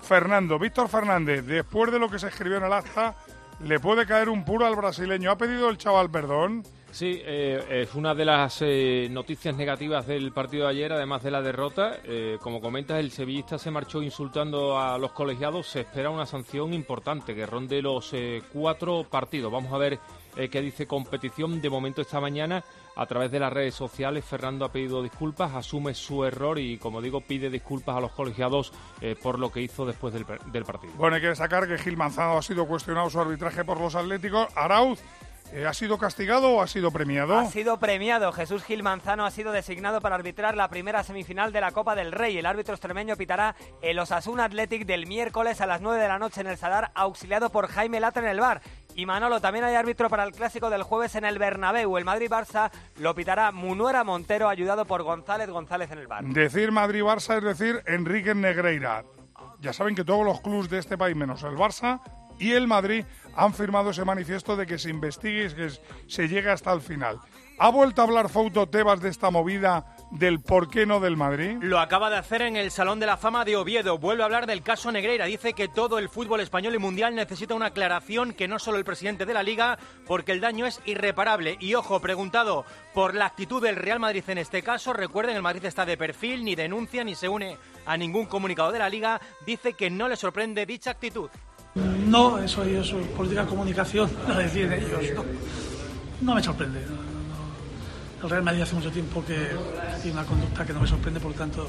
Fernando. 0.01 0.57
Víctor 0.57 0.89
Fernández, 0.89 1.45
después 1.45 1.91
de 1.91 1.99
lo 1.99 2.09
que 2.09 2.17
se 2.17 2.27
escribió 2.27 2.57
en 2.57 2.63
el 2.63 2.73
acta, 2.73 3.15
le 3.59 3.79
puede 3.79 4.05
caer 4.05 4.29
un 4.29 4.45
puro 4.45 4.65
al 4.65 4.75
brasileño. 4.75 5.31
¿Ha 5.31 5.37
pedido 5.37 5.69
el 5.69 5.77
chaval 5.77 6.09
perdón? 6.09 6.63
Sí, 6.91 7.21
eh, 7.25 7.83
es 7.83 7.95
una 7.95 8.15
de 8.15 8.25
las 8.25 8.59
eh, 8.61 9.07
noticias 9.11 9.55
negativas 9.55 10.07
del 10.07 10.31
partido 10.31 10.65
de 10.65 10.71
ayer, 10.71 10.93
además 10.93 11.21
de 11.21 11.31
la 11.31 11.41
derrota. 11.41 11.97
Eh, 12.03 12.37
como 12.41 12.61
comentas, 12.61 12.99
el 12.99 13.11
sevillista 13.11 13.57
se 13.57 13.71
marchó 13.71 14.01
insultando 14.01 14.79
a 14.79 14.97
los 14.97 15.11
colegiados. 15.11 15.67
Se 15.67 15.81
espera 15.81 16.09
una 16.09 16.25
sanción 16.25 16.73
importante 16.73 17.35
que 17.35 17.45
ronde 17.45 17.81
los 17.81 18.15
cuatro 18.53 19.05
partidos. 19.09 19.51
Vamos 19.51 19.73
a 19.73 19.77
ver 19.77 19.99
qué 20.49 20.61
dice 20.61 20.87
competición. 20.87 21.61
De 21.61 21.69
momento, 21.69 22.01
esta 22.01 22.21
mañana, 22.21 22.63
a 22.97 23.05
través 23.05 23.31
de 23.31 23.39
las 23.39 23.53
redes 23.53 23.75
sociales, 23.75 24.25
Fernando 24.25 24.65
ha 24.65 24.71
pedido 24.71 25.01
disculpas, 25.01 25.53
asume 25.53 25.93
su 25.93 26.25
error 26.25 26.59
y, 26.59 26.77
como 26.77 27.01
digo, 27.01 27.21
pide 27.21 27.49
disculpas 27.49 27.95
a 27.95 28.01
los 28.01 28.11
colegiados 28.11 28.73
por 29.21 29.39
lo 29.39 29.51
que 29.51 29.61
hizo 29.61 29.85
después 29.85 30.13
del, 30.13 30.25
del 30.51 30.65
partido. 30.65 30.93
Bueno, 30.97 31.15
hay 31.15 31.21
que 31.21 31.27
destacar 31.27 31.67
que 31.67 31.77
Gil 31.77 31.95
Manzano 31.95 32.37
ha 32.37 32.41
sido 32.41 32.65
cuestionado 32.67 33.09
su 33.09 33.19
arbitraje 33.19 33.63
por 33.63 33.79
los 33.79 33.95
Atléticos. 33.95 34.47
Arauz 34.55 34.99
eh, 35.53 35.65
¿Ha 35.65 35.73
sido 35.73 35.97
castigado 35.97 36.49
o 36.49 36.61
ha 36.61 36.67
sido 36.67 36.91
premiado? 36.91 37.37
Ha 37.37 37.45
sido 37.45 37.77
premiado. 37.77 38.31
Jesús 38.33 38.63
Gil 38.63 38.83
Manzano 38.83 39.25
ha 39.25 39.31
sido 39.31 39.53
designado 39.53 40.01
para 40.01 40.15
arbitrar 40.15 40.57
la 40.57 40.67
primera 40.67 41.03
semifinal 41.03 41.53
de 41.53 41.61
la 41.61 41.71
Copa 41.71 41.95
del 41.95 42.11
Rey. 42.11 42.37
El 42.37 42.45
árbitro 42.45 42.73
extremeño 42.73 43.15
pitará 43.15 43.55
el 43.81 43.97
Osasuna 43.97 44.45
Athletic 44.45 44.85
del 44.85 45.07
miércoles 45.07 45.61
a 45.61 45.65
las 45.65 45.79
9 45.81 46.01
de 46.01 46.07
la 46.07 46.19
noche 46.19 46.41
en 46.41 46.47
el 46.47 46.57
Sadar, 46.57 46.91
auxiliado 46.95 47.49
por 47.49 47.67
Jaime 47.67 48.01
Lata 48.01 48.19
en 48.19 48.27
el 48.27 48.41
bar. 48.41 48.61
Y 48.97 49.05
Manolo, 49.05 49.39
también 49.39 49.63
hay 49.63 49.75
árbitro 49.75 50.09
para 50.09 50.23
el 50.23 50.31
clásico 50.31 50.71
del 50.71 50.81
jueves 50.81 51.13
en 51.13 51.23
el 51.23 51.37
Bernabéu. 51.37 51.99
El 51.99 52.03
Madrid-Barça 52.03 52.71
lo 52.97 53.13
pitará 53.13 53.51
Munuera 53.51 54.03
Montero, 54.03 54.49
ayudado 54.49 54.85
por 54.85 55.03
González 55.03 55.51
González 55.51 55.91
en 55.91 55.99
el 55.99 56.07
bar. 56.07 56.23
Decir 56.23 56.71
Madrid-Barça 56.71 57.37
es 57.37 57.43
decir 57.43 57.83
Enrique 57.85 58.33
Negreira. 58.33 59.03
Ya 59.61 59.71
saben 59.71 59.93
que 59.93 60.03
todos 60.03 60.25
los 60.25 60.41
clubes 60.41 60.67
de 60.71 60.79
este 60.79 60.97
país, 60.97 61.15
menos 61.15 61.43
el 61.43 61.55
Barça, 61.55 62.01
y 62.39 62.53
el 62.53 62.65
Madrid 62.65 63.05
han 63.37 63.53
firmado 63.53 63.91
ese 63.91 64.03
manifiesto 64.03 64.55
de 64.55 64.65
que 64.65 64.79
se 64.79 64.89
investigue 64.89 65.45
y 65.45 65.53
que 65.53 65.69
se 66.07 66.27
llegue 66.27 66.49
hasta 66.49 66.73
el 66.73 66.81
final. 66.81 67.19
¿Ha 67.59 67.69
vuelto 67.69 68.01
a 68.01 68.05
hablar 68.05 68.29
Fouto 68.29 68.67
Tebas 68.67 69.01
de 69.01 69.09
esta 69.09 69.31
movida 69.31 69.95
del 70.11 70.41
por 70.41 70.69
qué 70.69 70.85
no 70.85 70.99
del 70.99 71.17
Madrid? 71.17 71.57
Lo 71.61 71.79
acaba 71.79 72.11
de 72.11 72.17
hacer 72.17 72.43
en 72.43 72.55
el 72.55 72.69
Salón 72.69 72.99
de 72.99 73.07
la 73.07 73.17
Fama 73.17 73.45
de 73.45 73.55
Oviedo. 73.55 73.97
Vuelve 73.97 74.21
a 74.21 74.25
hablar 74.25 74.45
del 74.45 74.61
caso 74.61 74.91
Negreira. 74.91 75.25
Dice 75.25 75.53
que 75.53 75.67
todo 75.67 75.97
el 75.97 76.09
fútbol 76.09 76.41
español 76.41 76.75
y 76.75 76.77
mundial 76.77 77.15
necesita 77.15 77.55
una 77.55 77.67
aclaración 77.67 78.33
que 78.33 78.47
no 78.47 78.59
solo 78.59 78.77
el 78.77 78.85
presidente 78.85 79.25
de 79.25 79.33
la 79.33 79.41
liga, 79.41 79.79
porque 80.05 80.33
el 80.33 80.41
daño 80.41 80.67
es 80.67 80.81
irreparable. 80.85 81.57
Y 81.59 81.73
ojo, 81.73 81.99
preguntado 81.99 82.63
por 82.93 83.15
la 83.15 83.25
actitud 83.25 83.61
del 83.61 83.75
Real 83.75 83.99
Madrid 83.99 84.23
en 84.27 84.37
este 84.37 84.61
caso, 84.61 84.93
recuerden, 84.93 85.35
el 85.35 85.41
Madrid 85.41 85.65
está 85.65 85.83
de 85.83 85.97
perfil, 85.97 86.43
ni 86.43 86.53
denuncia, 86.53 87.03
ni 87.03 87.15
se 87.15 87.27
une 87.27 87.57
a 87.87 87.97
ningún 87.97 88.27
comunicado 88.27 88.71
de 88.71 88.79
la 88.79 88.89
liga. 88.89 89.19
Dice 89.47 89.73
que 89.73 89.89
no 89.89 90.07
le 90.07 90.15
sorprende 90.15 90.67
dicha 90.67 90.91
actitud. 90.91 91.29
No, 92.07 92.39
eso 92.39 92.63
es 92.63 92.91
política 93.15 93.43
de 93.43 93.47
comunicación, 93.47 94.09
lo 94.27 94.35
deciden 94.35 94.73
ellos. 94.73 95.25
No, 96.21 96.35
me 96.35 96.43
sorprende. 96.43 96.79
El 98.23 98.29
Real 98.29 98.43
Madrid 98.43 98.61
hace 98.61 98.75
mucho 98.75 98.91
tiempo 98.91 99.23
que 99.23 99.35
tiene 100.01 100.17
una 100.17 100.25
conducta 100.25 100.65
que 100.65 100.73
no 100.73 100.79
me 100.81 100.87
sorprende, 100.87 101.19
por 101.19 101.31
lo 101.31 101.37
tanto, 101.37 101.67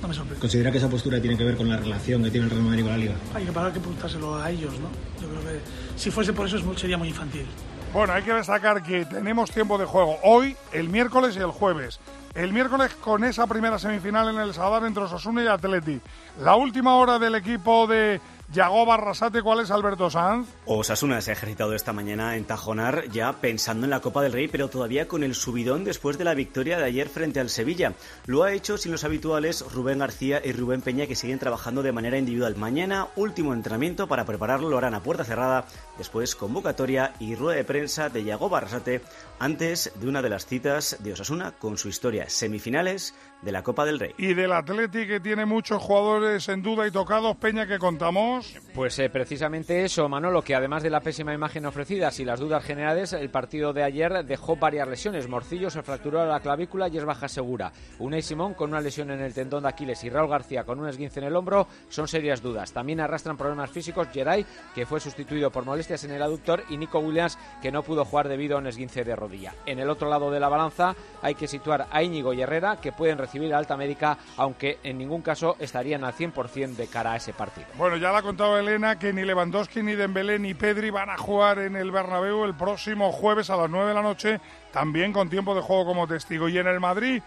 no 0.00 0.08
me 0.08 0.14
sorprende. 0.14 0.40
¿Considera 0.40 0.70
que 0.70 0.78
esa 0.78 0.88
postura 0.88 1.20
tiene 1.20 1.36
que 1.36 1.44
ver 1.44 1.56
con 1.56 1.68
la 1.68 1.76
relación 1.76 2.22
que 2.22 2.30
tiene 2.30 2.46
el 2.46 2.50
Real 2.50 2.62
Madrid 2.62 2.82
con 2.82 2.92
la 2.92 2.98
Liga? 2.98 3.14
Hay 3.34 3.44
que 3.44 3.52
parar 3.52 3.72
que 3.72 3.80
preguntárselo 3.80 4.36
a 4.36 4.50
ellos, 4.50 4.72
¿no? 4.80 4.88
Yo 5.20 5.28
creo 5.28 5.42
que 5.42 5.60
si 5.96 6.10
fuese 6.10 6.32
por 6.32 6.46
eso 6.46 6.58
sería 6.76 6.96
muy 6.96 7.08
infantil. 7.08 7.46
Bueno, 7.92 8.14
hay 8.14 8.22
que 8.22 8.32
destacar 8.32 8.82
que 8.82 9.04
tenemos 9.04 9.50
tiempo 9.50 9.76
de 9.76 9.84
juego 9.84 10.16
hoy, 10.22 10.56
el 10.72 10.88
miércoles 10.88 11.36
y 11.36 11.40
el 11.40 11.50
jueves. 11.50 12.00
El 12.34 12.54
miércoles 12.54 12.94
con 12.94 13.22
esa 13.22 13.46
primera 13.46 13.78
semifinal 13.78 14.30
en 14.30 14.40
el 14.40 14.54
Sadar 14.54 14.86
entre 14.86 15.02
Osasuna 15.02 15.44
y 15.44 15.46
Atleti. 15.46 16.00
La 16.40 16.56
última 16.56 16.96
hora 16.96 17.18
del 17.18 17.34
equipo 17.34 17.86
de 17.86 18.18
Yago 18.52 18.84
Barrasate, 18.84 19.40
¿cuál 19.40 19.60
es 19.60 19.70
Alberto 19.70 20.10
Sanz? 20.10 20.46
Osasuna 20.66 21.22
se 21.22 21.30
ha 21.30 21.32
ejercitado 21.32 21.74
esta 21.74 21.94
mañana 21.94 22.36
en 22.36 22.44
Tajonar 22.44 23.08
ya 23.08 23.32
pensando 23.40 23.86
en 23.86 23.90
la 23.90 24.00
Copa 24.00 24.20
del 24.20 24.34
Rey, 24.34 24.46
pero 24.46 24.68
todavía 24.68 25.08
con 25.08 25.22
el 25.22 25.34
subidón 25.34 25.84
después 25.84 26.18
de 26.18 26.24
la 26.24 26.34
victoria 26.34 26.76
de 26.76 26.84
ayer 26.84 27.08
frente 27.08 27.40
al 27.40 27.48
Sevilla. 27.48 27.94
Lo 28.26 28.42
ha 28.42 28.52
hecho 28.52 28.76
sin 28.76 28.92
los 28.92 29.04
habituales 29.04 29.64
Rubén 29.72 30.00
García 30.00 30.42
y 30.44 30.52
Rubén 30.52 30.82
Peña 30.82 31.06
que 31.06 31.16
siguen 31.16 31.38
trabajando 31.38 31.82
de 31.82 31.92
manera 31.92 32.18
individual. 32.18 32.54
Mañana 32.56 33.08
último 33.16 33.54
entrenamiento 33.54 34.06
para 34.06 34.26
prepararlo 34.26 34.68
lo 34.68 34.76
harán 34.76 34.94
a 34.94 35.02
puerta 35.02 35.24
cerrada, 35.24 35.64
después 35.96 36.36
convocatoria 36.36 37.14
y 37.20 37.34
rueda 37.34 37.56
de 37.56 37.64
prensa 37.64 38.10
de 38.10 38.22
Yago 38.22 38.50
Barrasate 38.50 39.00
antes 39.38 39.92
de 39.94 40.08
una 40.08 40.20
de 40.20 40.28
las 40.28 40.44
citas 40.44 40.98
de 41.00 41.14
Osasuna 41.14 41.52
con 41.52 41.78
su 41.78 41.88
historia 41.88 42.28
semifinales 42.28 43.14
de 43.40 43.50
la 43.50 43.62
Copa 43.62 43.86
del 43.86 43.98
Rey. 43.98 44.14
Y 44.18 44.34
del 44.34 44.52
Atleti 44.52 45.06
que 45.06 45.20
tiene 45.20 45.46
muchos 45.46 45.82
jugadores 45.82 46.50
en 46.50 46.62
duda 46.62 46.86
y 46.86 46.90
tocados, 46.90 47.34
Peña, 47.38 47.66
que 47.66 47.78
contamos. 47.78 48.41
Pues 48.74 48.98
eh, 48.98 49.10
precisamente 49.10 49.84
eso, 49.84 50.08
Manolo, 50.08 50.42
que 50.42 50.54
además 50.54 50.82
de 50.82 50.90
la 50.90 51.00
pésima 51.00 51.34
imagen 51.34 51.66
ofrecida 51.66 52.10
y 52.18 52.24
las 52.24 52.40
dudas 52.40 52.64
generales, 52.64 53.12
el 53.12 53.30
partido 53.30 53.72
de 53.72 53.82
ayer 53.82 54.24
dejó 54.24 54.56
varias 54.56 54.88
lesiones. 54.88 55.28
Morcillo 55.28 55.70
se 55.70 55.82
fracturó 55.82 56.24
la 56.26 56.40
clavícula 56.40 56.88
y 56.88 56.98
es 56.98 57.04
baja 57.04 57.28
segura. 57.28 57.72
Unai 57.98 58.22
Simón 58.22 58.54
con 58.54 58.70
una 58.70 58.80
lesión 58.80 59.10
en 59.10 59.20
el 59.20 59.34
tendón 59.34 59.62
de 59.62 59.68
Aquiles 59.68 60.02
y 60.04 60.10
Raúl 60.10 60.30
García 60.30 60.64
con 60.64 60.80
un 60.80 60.88
esguince 60.88 61.20
en 61.20 61.26
el 61.26 61.36
hombro 61.36 61.68
son 61.88 62.08
serias 62.08 62.42
dudas. 62.42 62.72
También 62.72 63.00
arrastran 63.00 63.36
problemas 63.36 63.70
físicos 63.70 64.08
Geray, 64.12 64.44
que 64.74 64.86
fue 64.86 65.00
sustituido 65.00 65.50
por 65.50 65.64
molestias 65.64 66.04
en 66.04 66.12
el 66.12 66.22
aductor, 66.22 66.64
y 66.68 66.76
Nico 66.76 66.98
Williams, 66.98 67.38
que 67.60 67.72
no 67.72 67.82
pudo 67.82 68.04
jugar 68.04 68.28
debido 68.28 68.56
a 68.56 68.60
un 68.60 68.66
esguince 68.66 69.04
de 69.04 69.16
rodilla. 69.16 69.54
En 69.66 69.78
el 69.78 69.90
otro 69.90 70.08
lado 70.08 70.30
de 70.30 70.40
la 70.40 70.48
balanza 70.48 70.94
hay 71.20 71.34
que 71.34 71.46
situar 71.46 71.86
a 71.90 72.02
Íñigo 72.02 72.32
y 72.32 72.40
Herrera, 72.40 72.76
que 72.76 72.92
pueden 72.92 73.18
recibir 73.18 73.54
alta 73.54 73.76
médica, 73.76 74.18
aunque 74.36 74.78
en 74.82 74.98
ningún 74.98 75.22
caso 75.22 75.56
estarían 75.58 76.04
al 76.04 76.14
100% 76.14 76.76
de 76.76 76.86
cara 76.86 77.12
a 77.12 77.16
ese 77.16 77.32
partido. 77.32 77.66
Bueno, 77.76 77.96
ya 77.96 78.10
le 78.10 78.18
ha 78.18 78.22
contado 78.32 78.58
Elena 78.58 78.98
que 78.98 79.12
ni 79.12 79.26
Lewandowski, 79.26 79.82
ni 79.82 79.94
Dembélé, 79.94 80.38
ni 80.38 80.54
Pedri 80.54 80.88
van 80.88 81.10
a 81.10 81.18
jugar 81.18 81.58
en 81.58 81.76
el 81.76 81.90
Bernabéu 81.90 82.46
el 82.46 82.54
próximo 82.54 83.12
jueves 83.12 83.50
a 83.50 83.56
las 83.58 83.68
9 83.68 83.88
de 83.88 83.94
la 83.94 84.00
noche, 84.00 84.40
también 84.72 85.12
con 85.12 85.28
tiempo 85.28 85.54
de 85.54 85.60
juego 85.60 85.84
como 85.84 86.06
testigo. 86.06 86.48
Y 86.48 86.56
en 86.56 86.66
el 86.66 86.80
Madrid... 86.80 87.22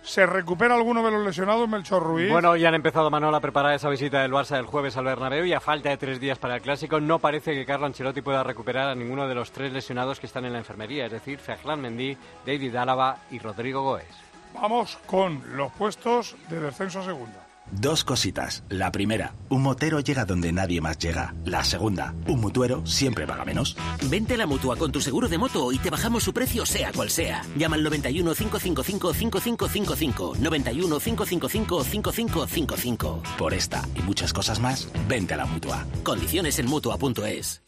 ¿Se 0.00 0.24
recupera 0.26 0.76
alguno 0.76 1.04
de 1.04 1.10
los 1.10 1.26
lesionados, 1.26 1.68
Melchor 1.68 2.02
Ruiz? 2.02 2.30
Bueno, 2.30 2.56
ya 2.56 2.68
han 2.68 2.74
empezado 2.76 3.10
Manuel 3.10 3.34
a 3.34 3.40
preparar 3.40 3.74
esa 3.74 3.88
visita 3.88 4.22
del 4.22 4.30
Barça 4.30 4.56
el 4.56 4.64
jueves 4.64 4.96
al 4.96 5.04
Bernabéu 5.04 5.44
y 5.44 5.52
a 5.52 5.60
falta 5.60 5.90
de 5.90 5.96
tres 5.96 6.20
días 6.20 6.38
para 6.38 6.54
el 6.54 6.62
Clásico 6.62 7.00
no 7.00 7.18
parece 7.18 7.52
que 7.52 7.66
Carlo 7.66 7.86
Ancelotti 7.86 8.22
pueda 8.22 8.44
recuperar 8.44 8.88
a 8.88 8.94
ninguno 8.94 9.28
de 9.28 9.34
los 9.34 9.50
tres 9.50 9.72
lesionados 9.72 10.20
que 10.20 10.26
están 10.26 10.44
en 10.44 10.52
la 10.52 10.60
enfermería, 10.60 11.06
es 11.06 11.12
decir, 11.12 11.40
Ferland 11.40 11.82
Mendy, 11.82 12.16
David 12.46 12.76
Álava 12.76 13.18
y 13.32 13.40
Rodrigo 13.40 13.82
Goes. 13.82 14.04
Vamos 14.54 14.98
con 15.04 15.56
los 15.56 15.72
puestos 15.72 16.36
de 16.48 16.60
descenso 16.60 17.00
a 17.00 17.04
segunda. 17.04 17.47
Dos 17.72 18.04
cositas. 18.04 18.64
La 18.68 18.90
primera, 18.90 19.34
un 19.48 19.62
motero 19.62 20.00
llega 20.00 20.24
donde 20.24 20.52
nadie 20.52 20.80
más 20.80 20.98
llega. 20.98 21.34
La 21.44 21.64
segunda, 21.64 22.14
un 22.26 22.40
mutuero 22.40 22.86
siempre 22.86 23.26
paga 23.26 23.44
menos. 23.44 23.76
Vente 24.10 24.34
a 24.34 24.38
la 24.38 24.46
mutua 24.46 24.76
con 24.76 24.90
tu 24.90 25.00
seguro 25.00 25.28
de 25.28 25.38
moto 25.38 25.70
y 25.72 25.78
te 25.78 25.90
bajamos 25.90 26.22
su 26.22 26.32
precio 26.32 26.64
sea 26.64 26.92
cual 26.92 27.10
sea. 27.10 27.42
Llama 27.56 27.76
al 27.76 27.82
91 27.82 28.34
555 28.34 29.14
5555. 29.14 30.34
91 30.38 31.00
555 31.00 31.84
5555. 31.84 33.22
Por 33.36 33.54
esta 33.54 33.86
y 33.94 34.02
muchas 34.02 34.32
cosas 34.32 34.60
más, 34.60 34.88
vente 35.08 35.34
a 35.34 35.38
la 35.38 35.46
mutua. 35.46 35.86
Condiciones 36.02 36.58
en 36.58 36.66
mutua.es. 36.66 37.62